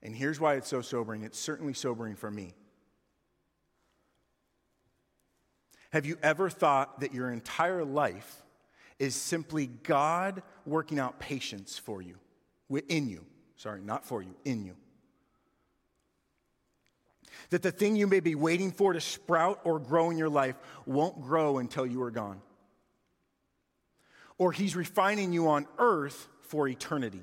[0.02, 2.54] And here's why it's so sobering it's certainly sobering for me.
[5.90, 8.42] Have you ever thought that your entire life
[8.98, 12.16] is simply God working out patience for you,
[12.88, 13.24] in you?
[13.56, 14.76] Sorry, not for you, in you.
[17.50, 20.56] That the thing you may be waiting for to sprout or grow in your life
[20.86, 22.40] won't grow until you are gone.
[24.38, 27.22] Or He's refining you on earth for eternity.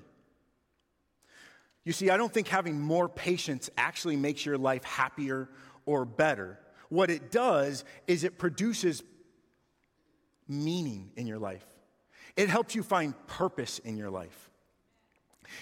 [1.88, 5.47] You see, I don't think having more patience actually makes your life happier
[5.86, 6.60] or better.
[6.89, 9.04] What it does is it produces
[10.50, 11.65] meaning in your life,
[12.36, 14.50] it helps you find purpose in your life.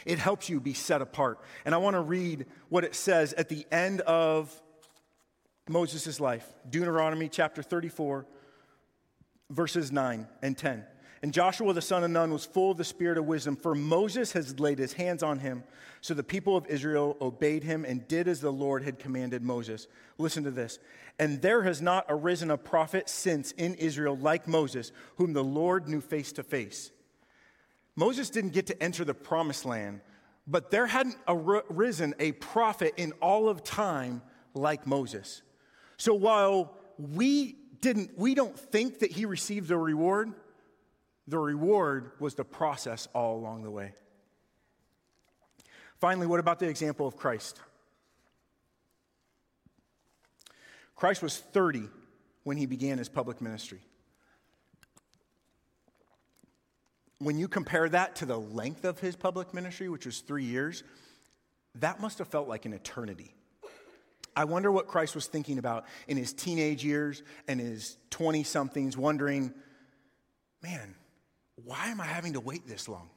[0.03, 1.41] It helps you be set apart.
[1.63, 4.51] And I want to read what it says at the end of
[5.69, 8.25] Moses' life Deuteronomy chapter 34,
[9.51, 10.85] verses 9 and 10.
[11.25, 14.33] And Joshua the son of Nun was full of the spirit of wisdom, for Moses
[14.33, 15.63] has laid his hands on him.
[16.01, 19.87] So the people of Israel obeyed him and did as the Lord had commanded Moses.
[20.19, 20.77] Listen to this.
[21.17, 25.89] And there has not arisen a prophet since in Israel like Moses, whom the Lord
[25.89, 26.91] knew face to face.
[27.95, 30.01] Moses didn't get to enter the promised land,
[30.45, 34.21] but there hadn't arisen a prophet in all of time
[34.53, 35.41] like Moses.
[35.97, 40.35] So while we didn't we don't think that he received a reward,
[41.27, 43.93] the reward was the process all along the way.
[45.99, 47.59] Finally, what about the example of Christ?
[50.95, 51.89] Christ was 30
[52.43, 53.79] when he began his public ministry.
[57.19, 60.83] When you compare that to the length of his public ministry, which was three years,
[61.75, 63.33] that must have felt like an eternity.
[64.35, 68.97] I wonder what Christ was thinking about in his teenage years and his 20 somethings,
[68.97, 69.53] wondering,
[70.61, 70.95] man,
[71.63, 73.09] why am I having to wait this long?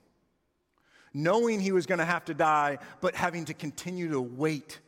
[1.12, 4.78] Knowing he was going to have to die, but having to continue to wait.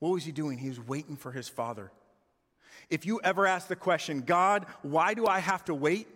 [0.00, 0.58] What was he doing?
[0.58, 1.90] He was waiting for his father.
[2.90, 6.08] If you ever ask the question, God, why do I have to wait?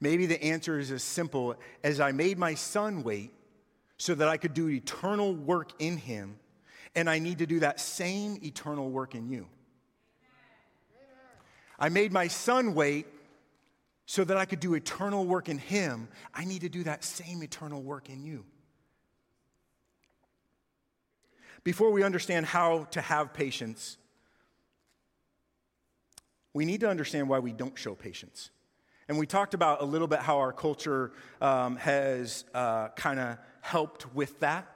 [0.00, 1.54] Maybe the answer is as simple
[1.84, 3.32] as I made my son wait
[3.98, 6.40] so that I could do eternal work in him,
[6.96, 9.46] and I need to do that same eternal work in you.
[11.78, 13.06] I made my son wait
[14.06, 17.42] so that I could do eternal work in Him, I need to do that same
[17.42, 18.44] eternal work in you.
[21.64, 23.96] Before we understand how to have patience,
[26.52, 28.50] we need to understand why we don't show patience.
[29.08, 33.38] And we talked about a little bit how our culture um, has uh, kind of
[33.60, 34.74] helped with that.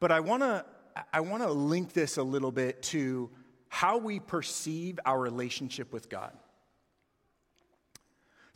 [0.00, 0.64] But I want to
[1.12, 3.30] I want to link this a little bit to
[3.68, 6.32] how we perceive our relationship with God.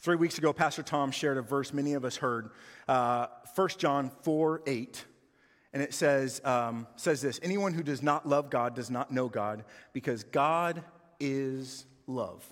[0.07, 2.51] Three weeks ago, Pastor Tom shared a verse many of us heard,
[2.87, 5.05] uh, 1 John 4 8.
[5.73, 9.29] And it says, um, says this Anyone who does not love God does not know
[9.29, 10.85] God, because God
[11.19, 12.45] is love.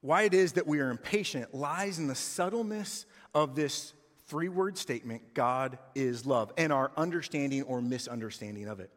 [0.00, 3.92] Why it is that we are impatient lies in the subtleness of this
[4.26, 8.90] three word statement God is love, and our understanding or misunderstanding of it.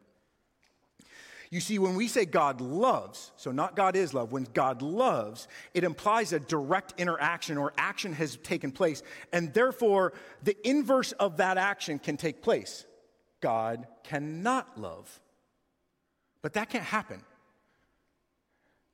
[1.50, 5.48] You see, when we say God loves, so not God is love, when God loves,
[5.72, 9.02] it implies a direct interaction or action has taken place.
[9.32, 12.84] And therefore, the inverse of that action can take place.
[13.40, 15.20] God cannot love.
[16.42, 17.22] But that can't happen.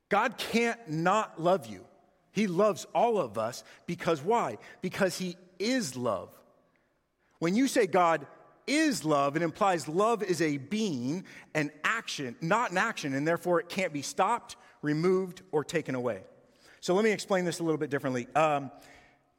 [0.07, 1.83] God can't not love you.
[2.31, 4.59] He loves all of us because why?
[4.81, 6.29] Because He is love.
[7.39, 8.27] When you say God
[8.67, 11.23] is love, it implies love is a being,
[11.53, 16.21] an action, not an action, and therefore it can't be stopped, removed, or taken away.
[16.81, 18.27] So let me explain this a little bit differently.
[18.35, 18.71] Um,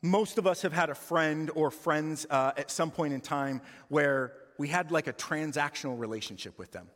[0.03, 3.61] most of us have had a friend or friends uh, at some point in time
[3.89, 6.89] where we had like a transactional relationship with them.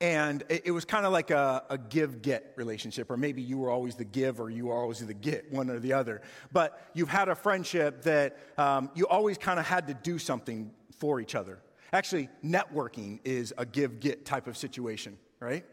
[0.00, 3.68] And it, was kind of like a, a give get relationship, or maybe you were
[3.68, 6.22] always the give or you were always the get, one or the other.
[6.52, 10.70] But you've had a friendship that um, you always kind of had to do something
[10.98, 11.60] for each other.
[11.92, 15.64] Actually, networking is a give get type of situation, right?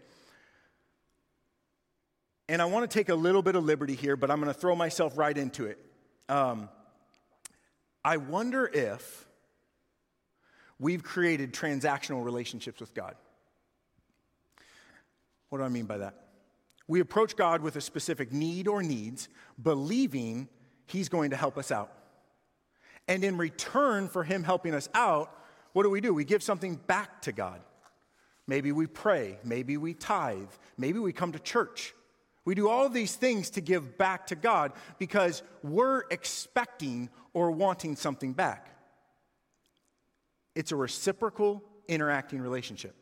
[2.47, 4.59] And I want to take a little bit of liberty here, but I'm going to
[4.59, 5.79] throw myself right into it.
[6.29, 6.69] Um,
[8.03, 9.25] I wonder if
[10.79, 13.15] we've created transactional relationships with God.
[15.49, 16.15] What do I mean by that?
[16.87, 19.27] We approach God with a specific need or needs,
[19.61, 20.47] believing
[20.85, 21.91] He's going to help us out.
[23.07, 25.31] And in return for Him helping us out,
[25.73, 26.13] what do we do?
[26.13, 27.61] We give something back to God.
[28.47, 31.93] Maybe we pray, maybe we tithe, maybe we come to church.
[32.45, 37.95] We do all these things to give back to God because we're expecting or wanting
[37.95, 38.69] something back.
[40.53, 42.95] It's a reciprocal interacting relationship.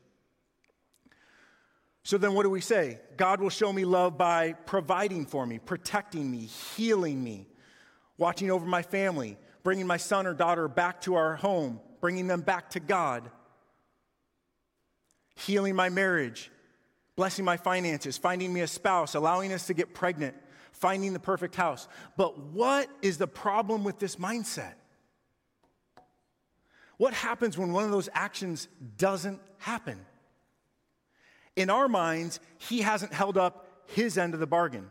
[2.04, 3.00] So then, what do we say?
[3.16, 7.48] God will show me love by providing for me, protecting me, healing me,
[8.18, 12.42] watching over my family, bringing my son or daughter back to our home, bringing them
[12.42, 13.30] back to God,
[15.36, 16.52] healing my marriage,
[17.16, 20.36] blessing my finances, finding me a spouse, allowing us to get pregnant,
[20.72, 21.88] finding the perfect house.
[22.18, 24.74] But what is the problem with this mindset?
[26.98, 30.06] What happens when one of those actions doesn't happen?
[31.56, 34.90] In our minds, he hasn't held up his end of the bargain.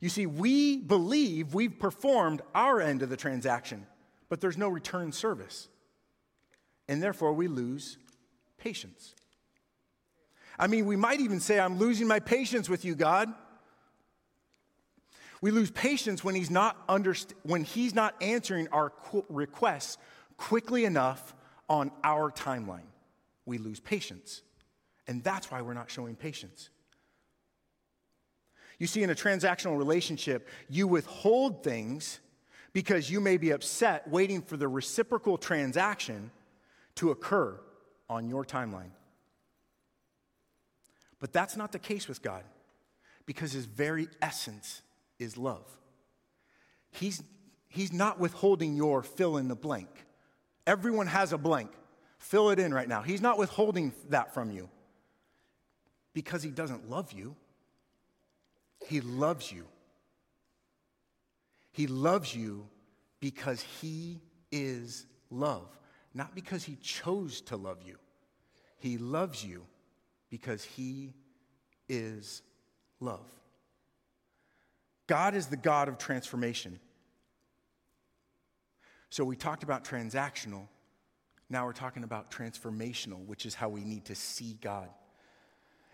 [0.00, 3.86] You see, we believe we've performed our end of the transaction,
[4.28, 5.68] but there's no return service.
[6.86, 7.98] And therefore, we lose
[8.58, 9.14] patience.
[10.58, 13.32] I mean, we might even say, I'm losing my patience with you, God.
[15.40, 19.98] We lose patience when he's not, underst- when he's not answering our qu- requests
[20.36, 21.34] quickly enough
[21.68, 22.88] on our timeline.
[23.46, 24.42] We lose patience.
[25.06, 26.70] And that's why we're not showing patience.
[28.78, 32.20] You see, in a transactional relationship, you withhold things
[32.72, 36.30] because you may be upset waiting for the reciprocal transaction
[36.96, 37.58] to occur
[38.08, 38.90] on your timeline.
[41.18, 42.44] But that's not the case with God
[43.26, 44.82] because his very essence
[45.18, 45.64] is love.
[46.90, 47.22] He's,
[47.68, 49.88] he's not withholding your fill in the blank.
[50.66, 51.70] Everyone has a blank.
[52.18, 53.02] Fill it in right now.
[53.02, 54.68] He's not withholding that from you
[56.14, 57.36] because he doesn't love you.
[58.86, 59.66] He loves you.
[61.72, 62.68] He loves you
[63.20, 64.20] because he
[64.50, 65.68] is love,
[66.14, 67.96] not because he chose to love you.
[68.78, 69.64] He loves you
[70.30, 71.14] because he
[71.88, 72.42] is
[73.00, 73.26] love.
[75.06, 76.78] God is the God of transformation.
[79.10, 80.68] So we talked about transactional.
[81.48, 84.88] Now we're talking about transformational, which is how we need to see God.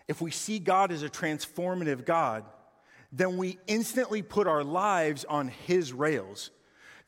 [0.07, 2.43] If we see God as a transformative God,
[3.11, 6.51] then we instantly put our lives on His rails.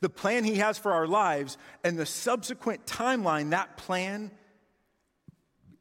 [0.00, 4.30] The plan He has for our lives and the subsequent timeline that plan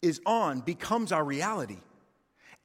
[0.01, 1.77] is on becomes our reality.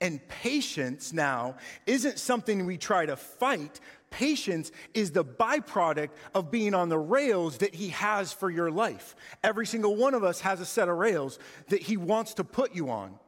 [0.00, 3.78] And patience now isn't something we try to fight.
[4.10, 9.14] Patience is the byproduct of being on the rails that He has for your life.
[9.44, 11.38] Every single one of us has a set of rails
[11.68, 13.18] that He wants to put you on.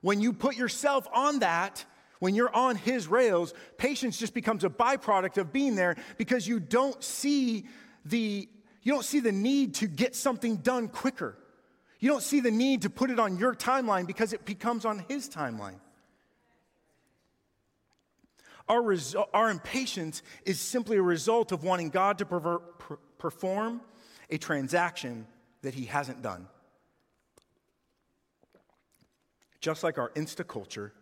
[0.00, 1.84] When you put yourself on that,
[2.18, 6.60] when you're on His rails, patience just becomes a byproduct of being there because you
[6.60, 7.66] don't see
[8.04, 8.48] the
[8.82, 11.36] you don't see the need to get something done quicker.
[12.00, 15.04] You don't see the need to put it on your timeline because it becomes on
[15.08, 15.80] His timeline.
[18.68, 23.80] Our, resu- our impatience is simply a result of wanting God to pervert, per- perform
[24.30, 25.26] a transaction
[25.62, 26.48] that He hasn't done.
[29.60, 30.92] Just like our insta culture,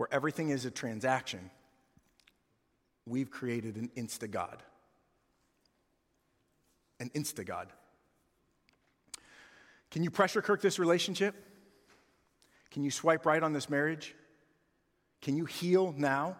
[0.00, 1.50] where everything is a transaction,
[3.04, 4.62] we've created an insta God.
[6.98, 7.68] An insta God.
[9.90, 11.34] Can you pressure cook this relationship?
[12.70, 14.14] Can you swipe right on this marriage?
[15.20, 16.38] Can you heal now?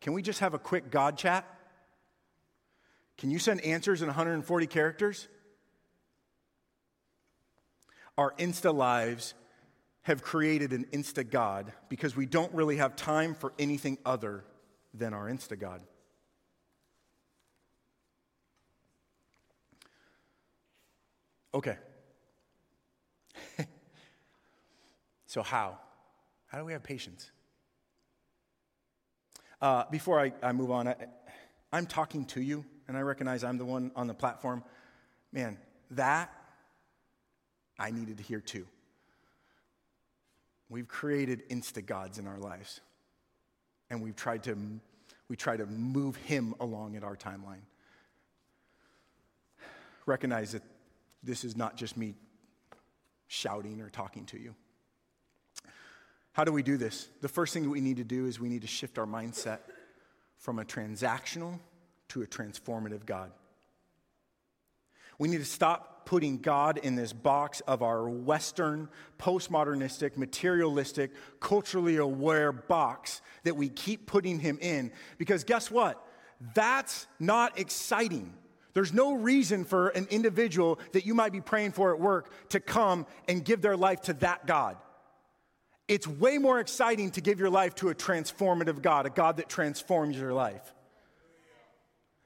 [0.00, 1.44] Can we just have a quick God chat?
[3.18, 5.28] Can you send answers in 140 characters?
[8.18, 9.34] Our Insta lives
[10.06, 14.44] have created an Insta God because we don't really have time for anything other
[14.94, 15.82] than our Insta God.
[21.52, 21.76] Okay.
[25.26, 25.76] so, how?
[26.46, 27.32] How do we have patience?
[29.60, 30.94] Uh, before I, I, move on, I,
[31.72, 34.62] I'm talking to you, and I recognize I'm the one on the platform.
[35.32, 35.58] Man,
[35.90, 36.32] that
[37.76, 38.68] I needed to hear too.
[40.68, 42.80] We've created insta gods in our lives,
[43.88, 44.56] and we've tried to
[45.28, 47.62] we try to move him along at our timeline.
[50.06, 50.62] Recognize that
[51.22, 52.14] this is not just me
[53.26, 54.54] shouting or talking to you.
[56.32, 57.08] How do we do this?
[57.22, 59.58] The first thing that we need to do is we need to shift our mindset
[60.38, 61.58] from a transactional
[62.08, 63.32] to a transformative God.
[65.18, 68.88] We need to stop putting God in this box of our Western,
[69.18, 74.90] postmodernistic, materialistic, culturally aware box that we keep putting him in.
[75.18, 76.02] Because guess what?
[76.54, 78.32] That's not exciting.
[78.72, 82.60] There's no reason for an individual that you might be praying for at work to
[82.60, 84.76] come and give their life to that God.
[85.88, 89.48] It's way more exciting to give your life to a transformative God, a God that
[89.48, 90.74] transforms your life.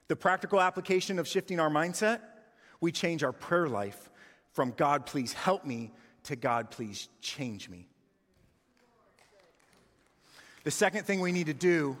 [0.07, 2.19] The practical application of shifting our mindset,
[2.81, 4.09] we change our prayer life
[4.53, 5.91] from God, please help me,
[6.23, 7.87] to God, please change me.
[10.63, 11.97] The second thing we need to do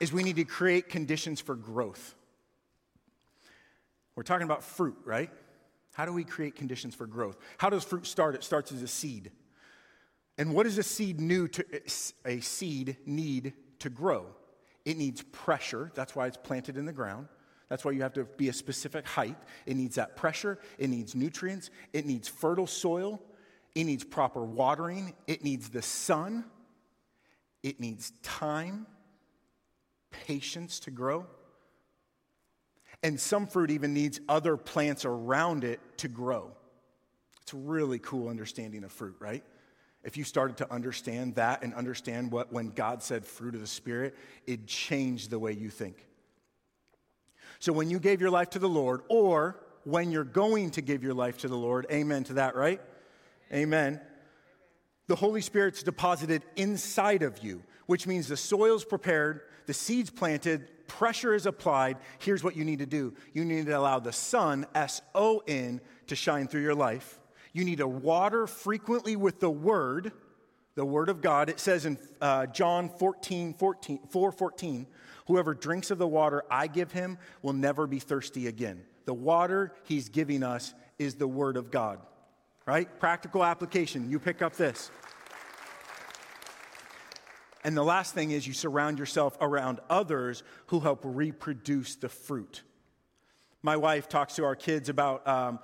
[0.00, 2.14] is we need to create conditions for growth.
[4.16, 5.30] We're talking about fruit, right?
[5.92, 7.36] How do we create conditions for growth?
[7.58, 8.34] How does fruit start?
[8.34, 9.30] It starts as a seed.
[10.38, 11.64] And what does a seed new to
[12.24, 14.26] a seed need to grow?
[14.84, 15.92] It needs pressure.
[15.94, 17.28] That's why it's planted in the ground.
[17.70, 19.36] That's why you have to be a specific height.
[19.64, 20.58] It needs that pressure.
[20.76, 21.70] It needs nutrients.
[21.94, 23.22] It needs fertile soil.
[23.74, 25.14] It needs proper watering.
[25.26, 26.44] It needs the sun.
[27.62, 28.86] It needs time,
[30.10, 31.26] patience to grow.
[33.02, 36.52] And some fruit even needs other plants around it to grow.
[37.42, 39.44] It's a really cool understanding of fruit, right?
[40.02, 43.66] If you started to understand that and understand what when God said fruit of the
[43.66, 44.16] Spirit,
[44.46, 46.06] it changed the way you think.
[47.60, 51.02] So when you gave your life to the Lord, or when you're going to give
[51.02, 52.80] your life to the Lord, amen to that, right?
[53.52, 54.00] Amen.
[55.06, 60.68] The Holy Spirit's deposited inside of you, which means the soil's prepared, the seed's planted,
[60.86, 61.98] pressure is applied.
[62.18, 65.80] Here's what you need to do you need to allow the sun, S O N,
[66.06, 67.18] to shine through your life.
[67.52, 70.12] You need to water frequently with the word,
[70.76, 71.48] the word of God.
[71.48, 74.86] It says in uh, John 14, 14, 4 14,
[75.30, 78.82] whoever drinks of the water I give him will never be thirsty again.
[79.04, 82.00] The water he's giving us is the word of God,
[82.66, 82.98] right?
[82.98, 84.10] Practical application.
[84.10, 84.90] You pick up this.
[87.62, 92.64] And the last thing is you surround yourself around others who help reproduce the fruit.
[93.62, 95.60] My wife talks to our kids about um,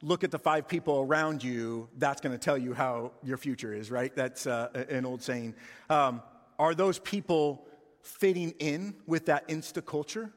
[0.00, 3.74] look at the five people around you, that's going to tell you how your future
[3.74, 4.16] is, right?
[4.16, 5.56] That's uh, an old saying.
[5.90, 6.22] Um,
[6.58, 7.66] are those people
[8.02, 10.30] fitting in with that insta culture,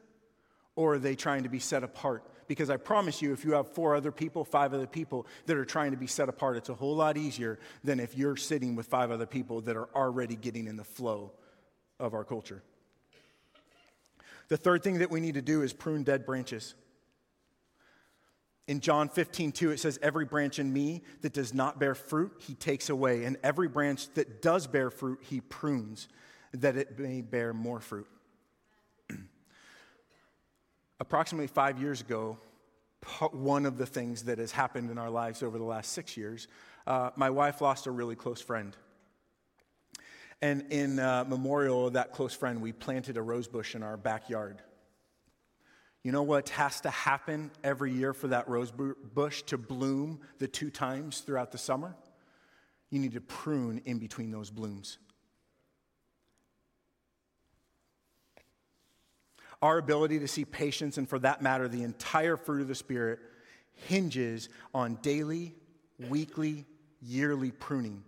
[0.76, 2.24] or are they trying to be set apart?
[2.48, 5.66] Because I promise you, if you have four other people, five other people that are
[5.66, 8.88] trying to be set apart, it's a whole lot easier than if you're sitting with
[8.88, 11.32] five other people that are already getting in the flow
[12.00, 12.62] of our culture.
[14.50, 16.76] The third thing that we need to do is prune dead branches.
[18.68, 22.34] In John 15, 2, it says, Every branch in me that does not bear fruit,
[22.40, 23.26] he takes away.
[23.26, 26.08] And every branch that does bear fruit, he prunes,
[26.54, 28.08] that it may bear more fruit.
[31.00, 32.38] Approximately five years ago,
[33.32, 36.48] one of the things that has happened in our lives over the last six years,
[36.88, 38.76] uh, my wife lost a really close friend.
[40.42, 43.98] And in uh, memorial of that close friend, we planted a rose bush in our
[43.98, 44.62] backyard.
[46.04, 50.48] You know what has to happen every year for that rose bush to bloom the
[50.50, 51.96] two times throughout the summer?
[52.90, 54.98] You need to prune in between those blooms.
[59.64, 63.20] Our ability to see patience, and for that matter, the entire fruit of the Spirit,
[63.88, 65.56] hinges on daily,
[66.10, 66.66] weekly,
[67.02, 68.04] yearly pruning.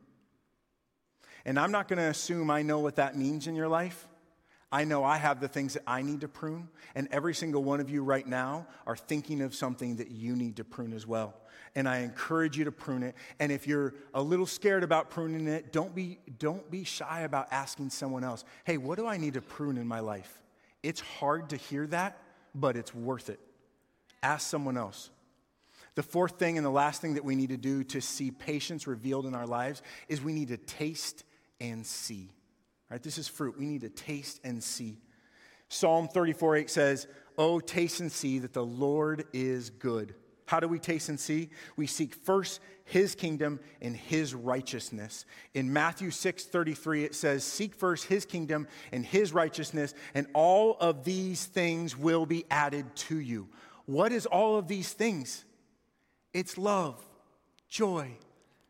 [1.46, 4.06] And I'm not going to assume I know what that means in your life.
[4.70, 7.80] I know I have the things that I need to prune, and every single one
[7.80, 11.36] of you right now are thinking of something that you need to prune as well.
[11.74, 13.16] And I encourage you to prune it.
[13.40, 17.48] And if you're a little scared about pruning it, don't be, don't be shy about
[17.52, 20.42] asking someone else, hey, what do I need to prune in my life?
[20.86, 22.22] It's hard to hear that,
[22.54, 23.40] but it's worth it.
[24.22, 25.10] Ask someone else.
[25.96, 28.86] The fourth thing and the last thing that we need to do to see patience
[28.86, 31.24] revealed in our lives is we need to taste
[31.60, 32.30] and see.
[32.92, 33.02] Right?
[33.02, 33.58] This is fruit.
[33.58, 35.00] We need to taste and see.
[35.70, 40.14] Psalm 34 8 says, Oh, taste and see that the Lord is good.
[40.46, 41.50] How do we taste and see?
[41.76, 45.26] We seek first his kingdom and his righteousness.
[45.54, 50.78] In Matthew 6 33, it says, Seek first his kingdom and his righteousness, and all
[50.80, 53.48] of these things will be added to you.
[53.86, 55.46] What is all of these things?
[56.34, 57.04] It's love,
[57.70, 58.12] joy,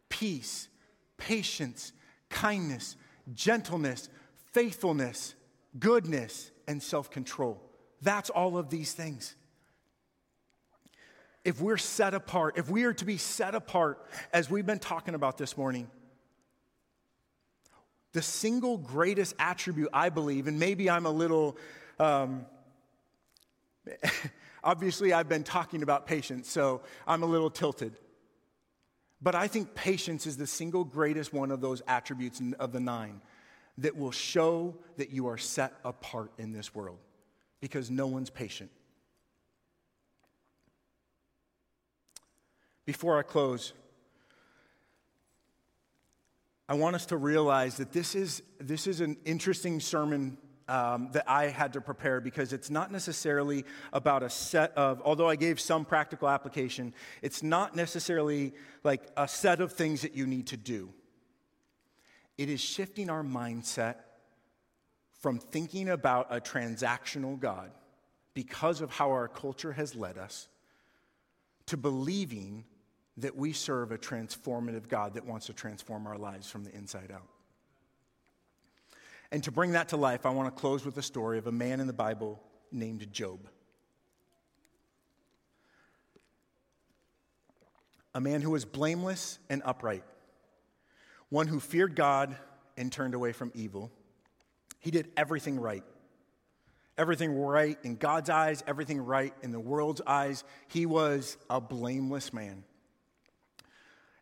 [0.09, 0.69] peace,
[1.17, 1.91] patience,
[2.29, 2.95] kindness
[3.33, 4.09] gentleness,
[4.53, 5.35] faithfulness,
[5.79, 7.61] goodness, and self control.
[8.01, 9.35] That's all of these things.
[11.45, 15.15] If we're set apart, if we are to be set apart, as we've been talking
[15.15, 15.89] about this morning,
[18.11, 21.57] the single greatest attribute I believe, and maybe I'm a little,
[21.99, 22.45] um,
[24.65, 27.93] Obviously, I've been talking about patience, so I'm a little tilted.
[29.21, 33.21] But I think patience is the single greatest one of those attributes of the nine
[33.77, 36.97] that will show that you are set apart in this world
[37.61, 38.71] because no one's patient.
[42.85, 43.73] Before I close,
[46.69, 51.29] I want us to realize that this is, this is an interesting sermon um, that
[51.29, 55.59] I had to prepare because it's not necessarily about a set of, although I gave
[55.59, 60.57] some practical application, it's not necessarily like a set of things that you need to
[60.57, 60.91] do.
[62.37, 63.95] It is shifting our mindset
[65.19, 67.71] from thinking about a transactional God
[68.33, 70.47] because of how our culture has led us
[71.67, 72.65] to believing
[73.17, 77.11] that we serve a transformative God that wants to transform our lives from the inside
[77.13, 77.27] out.
[79.31, 81.51] And to bring that to life, I want to close with a story of a
[81.51, 82.41] man in the Bible
[82.71, 83.47] named Job.
[88.13, 90.03] A man who was blameless and upright,
[91.29, 92.35] one who feared God
[92.77, 93.91] and turned away from evil.
[94.79, 95.83] He did everything right.
[96.97, 100.45] Everything right in God's eyes, everything right in the world's eyes.
[100.69, 102.63] He was a blameless man.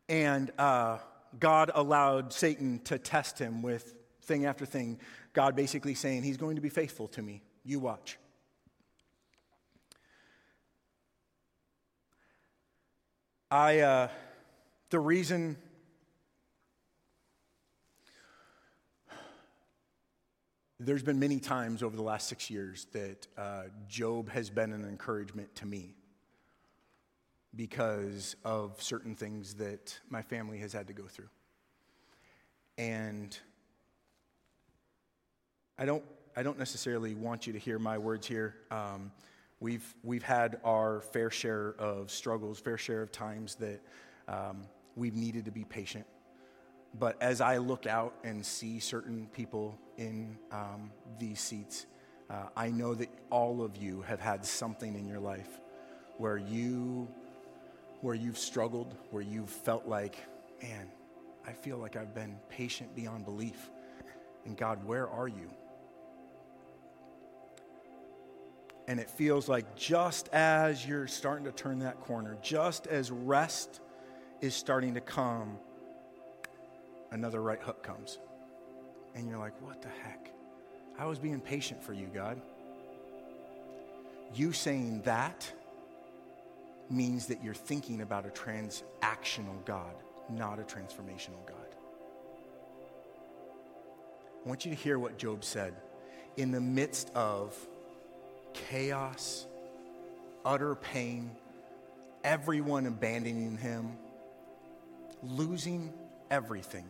[0.10, 1.00] And uh,
[1.40, 5.00] God allowed Satan to test him with thing after thing.
[5.34, 7.42] God basically saying, He's going to be faithful to me.
[7.64, 8.18] You watch.
[13.50, 14.08] I, uh,
[14.90, 15.58] the reason
[20.80, 24.86] there's been many times over the last six years that uh, Job has been an
[24.88, 25.96] encouragement to me
[27.56, 31.30] because of certain things that my family has had to go through.
[32.78, 33.38] And
[35.78, 36.04] I don't,
[36.36, 38.56] I don't necessarily want you to hear my words here.
[38.72, 39.12] Um,
[39.60, 43.82] we've, we've had our fair share of struggles, fair share of times that
[44.28, 44.64] um,
[44.96, 46.06] we've needed to be patient.
[47.00, 51.86] But as I look out and see certain people in um, these seats,
[52.30, 55.60] uh, I know that all of you have had something in your life
[56.18, 57.08] where you
[58.04, 60.18] where you've struggled, where you've felt like,
[60.62, 60.90] man,
[61.48, 63.72] I feel like I've been patient beyond belief.
[64.44, 65.50] And God, where are you?
[68.90, 73.80] And it feels like just as you're starting to turn that corner, just as rest
[74.42, 75.58] is starting to come,
[77.12, 78.20] another right hook comes.
[79.16, 80.30] And you're like, what the heck?
[81.00, 82.42] I was being patient for you, God.
[84.36, 85.50] You saying that
[86.94, 89.94] means that you're thinking about a transactional God,
[90.30, 91.58] not a transformational God.
[94.46, 95.74] I want you to hear what Job said.
[96.38, 97.56] In the midst of
[98.54, 99.46] chaos,
[100.44, 101.32] utter pain,
[102.24, 103.98] everyone abandoning him,
[105.22, 105.94] losing
[106.30, 106.86] everything.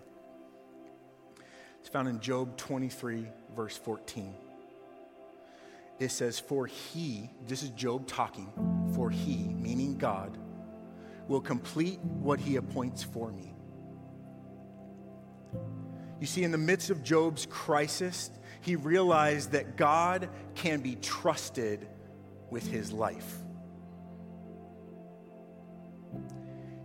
[1.80, 4.34] It's found in Job 23, verse 14
[6.00, 8.52] it says, For he, this is Job talking,
[8.94, 10.38] for he, meaning God,
[11.28, 13.54] will complete what he appoints for me.
[16.20, 18.32] You see, in the midst of Job's crisis,
[18.62, 21.88] he realized that God can be trusted
[22.50, 23.38] with his life.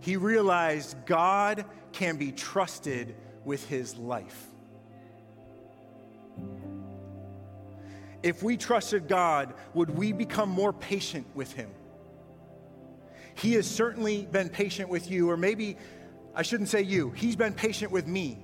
[0.01, 4.49] He realized God can be trusted with his life.
[8.23, 11.69] if we trusted God, would we become more patient with Him?
[13.35, 15.77] He has certainly been patient with you, or maybe
[16.35, 18.39] I shouldn't say you, He's been patient with me.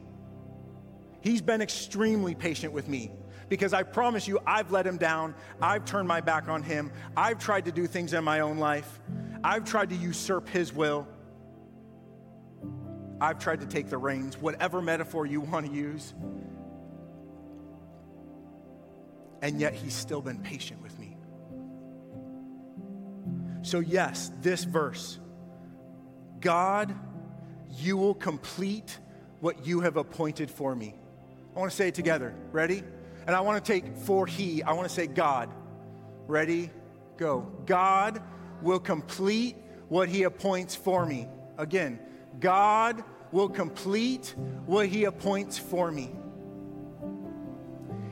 [1.22, 3.12] He's been extremely patient with me
[3.50, 5.36] because I promise you, I've let Him down.
[5.62, 6.92] I've turned my back on Him.
[7.18, 9.00] I've tried to do things in my own life.
[9.44, 11.08] I've tried to usurp His will.
[13.20, 16.14] I've tried to take the reins, whatever metaphor you want to use
[19.46, 21.15] and yet he's still been patient with me.
[23.66, 25.18] So, yes, this verse
[26.40, 26.96] God,
[27.80, 29.00] you will complete
[29.40, 30.94] what you have appointed for me.
[31.56, 32.36] I want to say it together.
[32.52, 32.84] Ready?
[33.26, 35.50] And I want to take for he, I want to say God.
[36.28, 36.70] Ready?
[37.18, 37.52] Go.
[37.66, 38.22] God
[38.62, 39.56] will complete
[39.90, 41.28] what he appoints for me.
[41.58, 42.00] Again,
[42.40, 44.36] God will complete
[44.68, 46.12] what he appoints for me.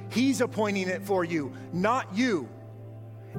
[0.10, 2.50] He's appointing it for you, not you.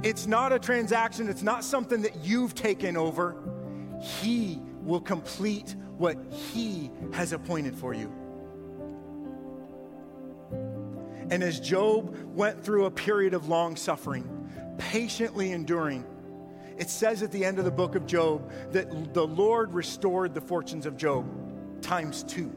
[0.03, 3.37] It's not a transaction, it's not something that you've taken over.
[4.03, 8.13] He will complete what He has appointed for you.
[11.31, 14.29] And as Job went through a period of long suffering,
[14.79, 16.05] patiently enduring,
[16.77, 20.41] It says at the end of the book of Job that the Lord restored the
[20.41, 21.25] fortunes of Job
[21.83, 22.53] times two.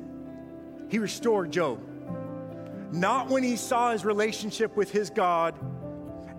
[0.90, 1.80] He restored Job.
[2.92, 5.56] Not when he saw his relationship with his God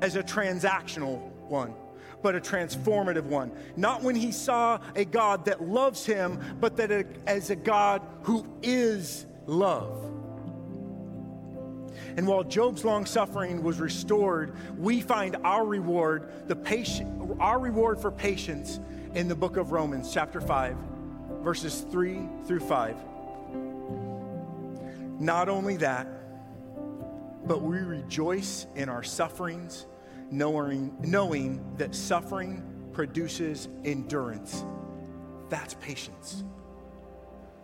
[0.01, 1.19] as a transactional
[1.49, 1.75] one,
[2.23, 3.53] but a transformative one.
[3.77, 8.47] Not when he saw a God that loves him, but that as a God who
[8.63, 10.05] is love.
[12.17, 18.01] And while Job's long suffering was restored, we find our reward, the patient, our reward
[18.01, 18.81] for patience
[19.15, 20.77] in the book of Romans, chapter 5,
[21.43, 22.97] verses 3 through 5.
[25.21, 26.09] Not only that,
[27.47, 29.87] but we rejoice in our sufferings,
[30.31, 32.63] knowing, knowing that suffering
[32.93, 34.65] produces endurance.
[35.49, 36.45] That's patience.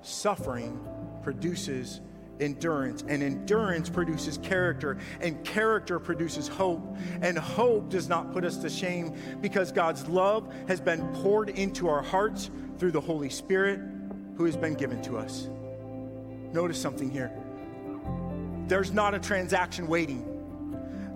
[0.02, 0.80] Suffering
[1.22, 2.00] produces
[2.40, 6.96] endurance, and endurance produces character, and character produces hope.
[7.22, 11.88] And hope does not put us to shame because God's love has been poured into
[11.88, 13.80] our hearts through the Holy Spirit
[14.36, 15.48] who has been given to us.
[16.52, 17.32] Notice something here
[18.68, 20.30] there's not a transaction waiting.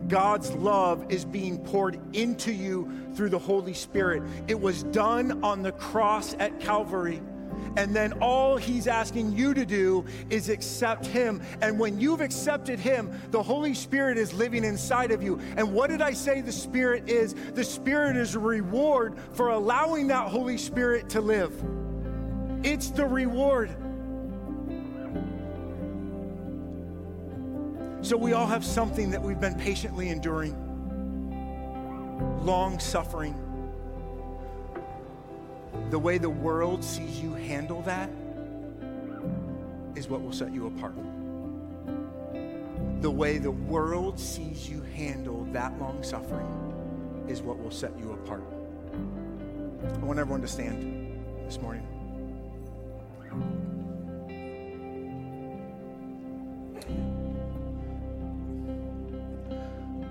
[0.08, 4.22] God's love is being poured into you through the Holy Spirit.
[4.46, 7.20] It was done on the cross at Calvary.
[7.76, 11.42] And then all he's asking you to do is accept him.
[11.60, 15.38] And when you've accepted him, the Holy Spirit is living inside of you.
[15.56, 17.34] And what did I say the Spirit is?
[17.54, 21.52] The Spirit is a reward for allowing that Holy Spirit to live.
[22.64, 23.76] It's the reward.
[28.00, 30.54] So we all have something that we've been patiently enduring,
[32.44, 33.34] long suffering
[35.90, 38.10] the way the world sees you handle that
[39.96, 40.94] is what will set you apart.
[43.00, 48.12] The way the world sees you handle that long suffering is what will set you
[48.12, 48.44] apart.
[49.82, 51.97] I want everyone to stand this morning.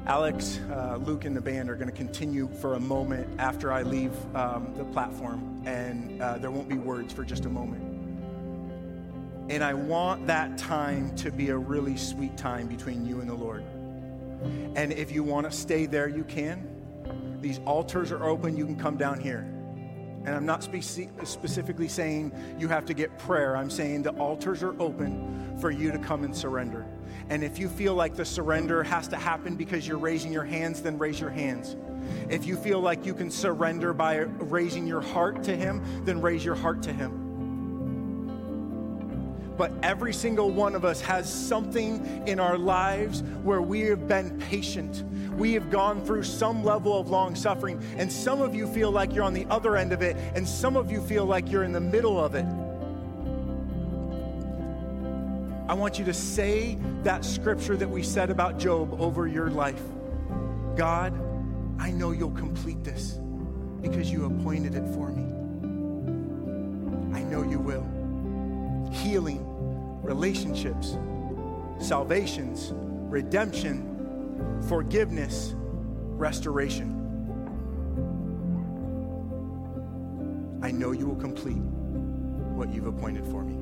[0.08, 3.82] Alex, uh, Luke, and the band are going to continue for a moment after I
[3.82, 7.84] leave um, the platform, and uh, there won't be words for just a moment.
[9.52, 13.34] And I want that time to be a really sweet time between you and the
[13.34, 13.66] Lord.
[14.78, 17.38] And if you want to stay there, you can.
[17.42, 19.40] These altars are open, you can come down here.
[20.26, 24.64] And I'm not spe- specifically saying you have to get prayer, I'm saying the altars
[24.64, 26.86] are open for you to come and surrender.
[27.30, 30.82] And if you feel like the surrender has to happen because you're raising your hands,
[30.82, 31.76] then raise your hands.
[32.30, 36.44] If you feel like you can surrender by raising your heart to Him, then raise
[36.44, 37.24] your heart to Him.
[39.58, 44.38] But every single one of us has something in our lives where we have been
[44.40, 45.04] patient.
[45.36, 47.84] We have gone through some level of long suffering.
[47.98, 50.78] And some of you feel like you're on the other end of it, and some
[50.78, 52.46] of you feel like you're in the middle of it.
[55.68, 59.82] I want you to say that scripture that we said about Job over your life.
[60.78, 61.14] God,
[61.78, 63.20] I know you'll complete this
[63.82, 65.24] because you appointed it for me.
[67.14, 67.84] I know you will.
[68.94, 69.44] Healing,
[70.04, 70.96] relationships,
[71.80, 76.94] salvations, redemption, forgiveness, restoration.
[80.64, 81.62] I know you will complete
[82.56, 83.57] what you've appointed for me.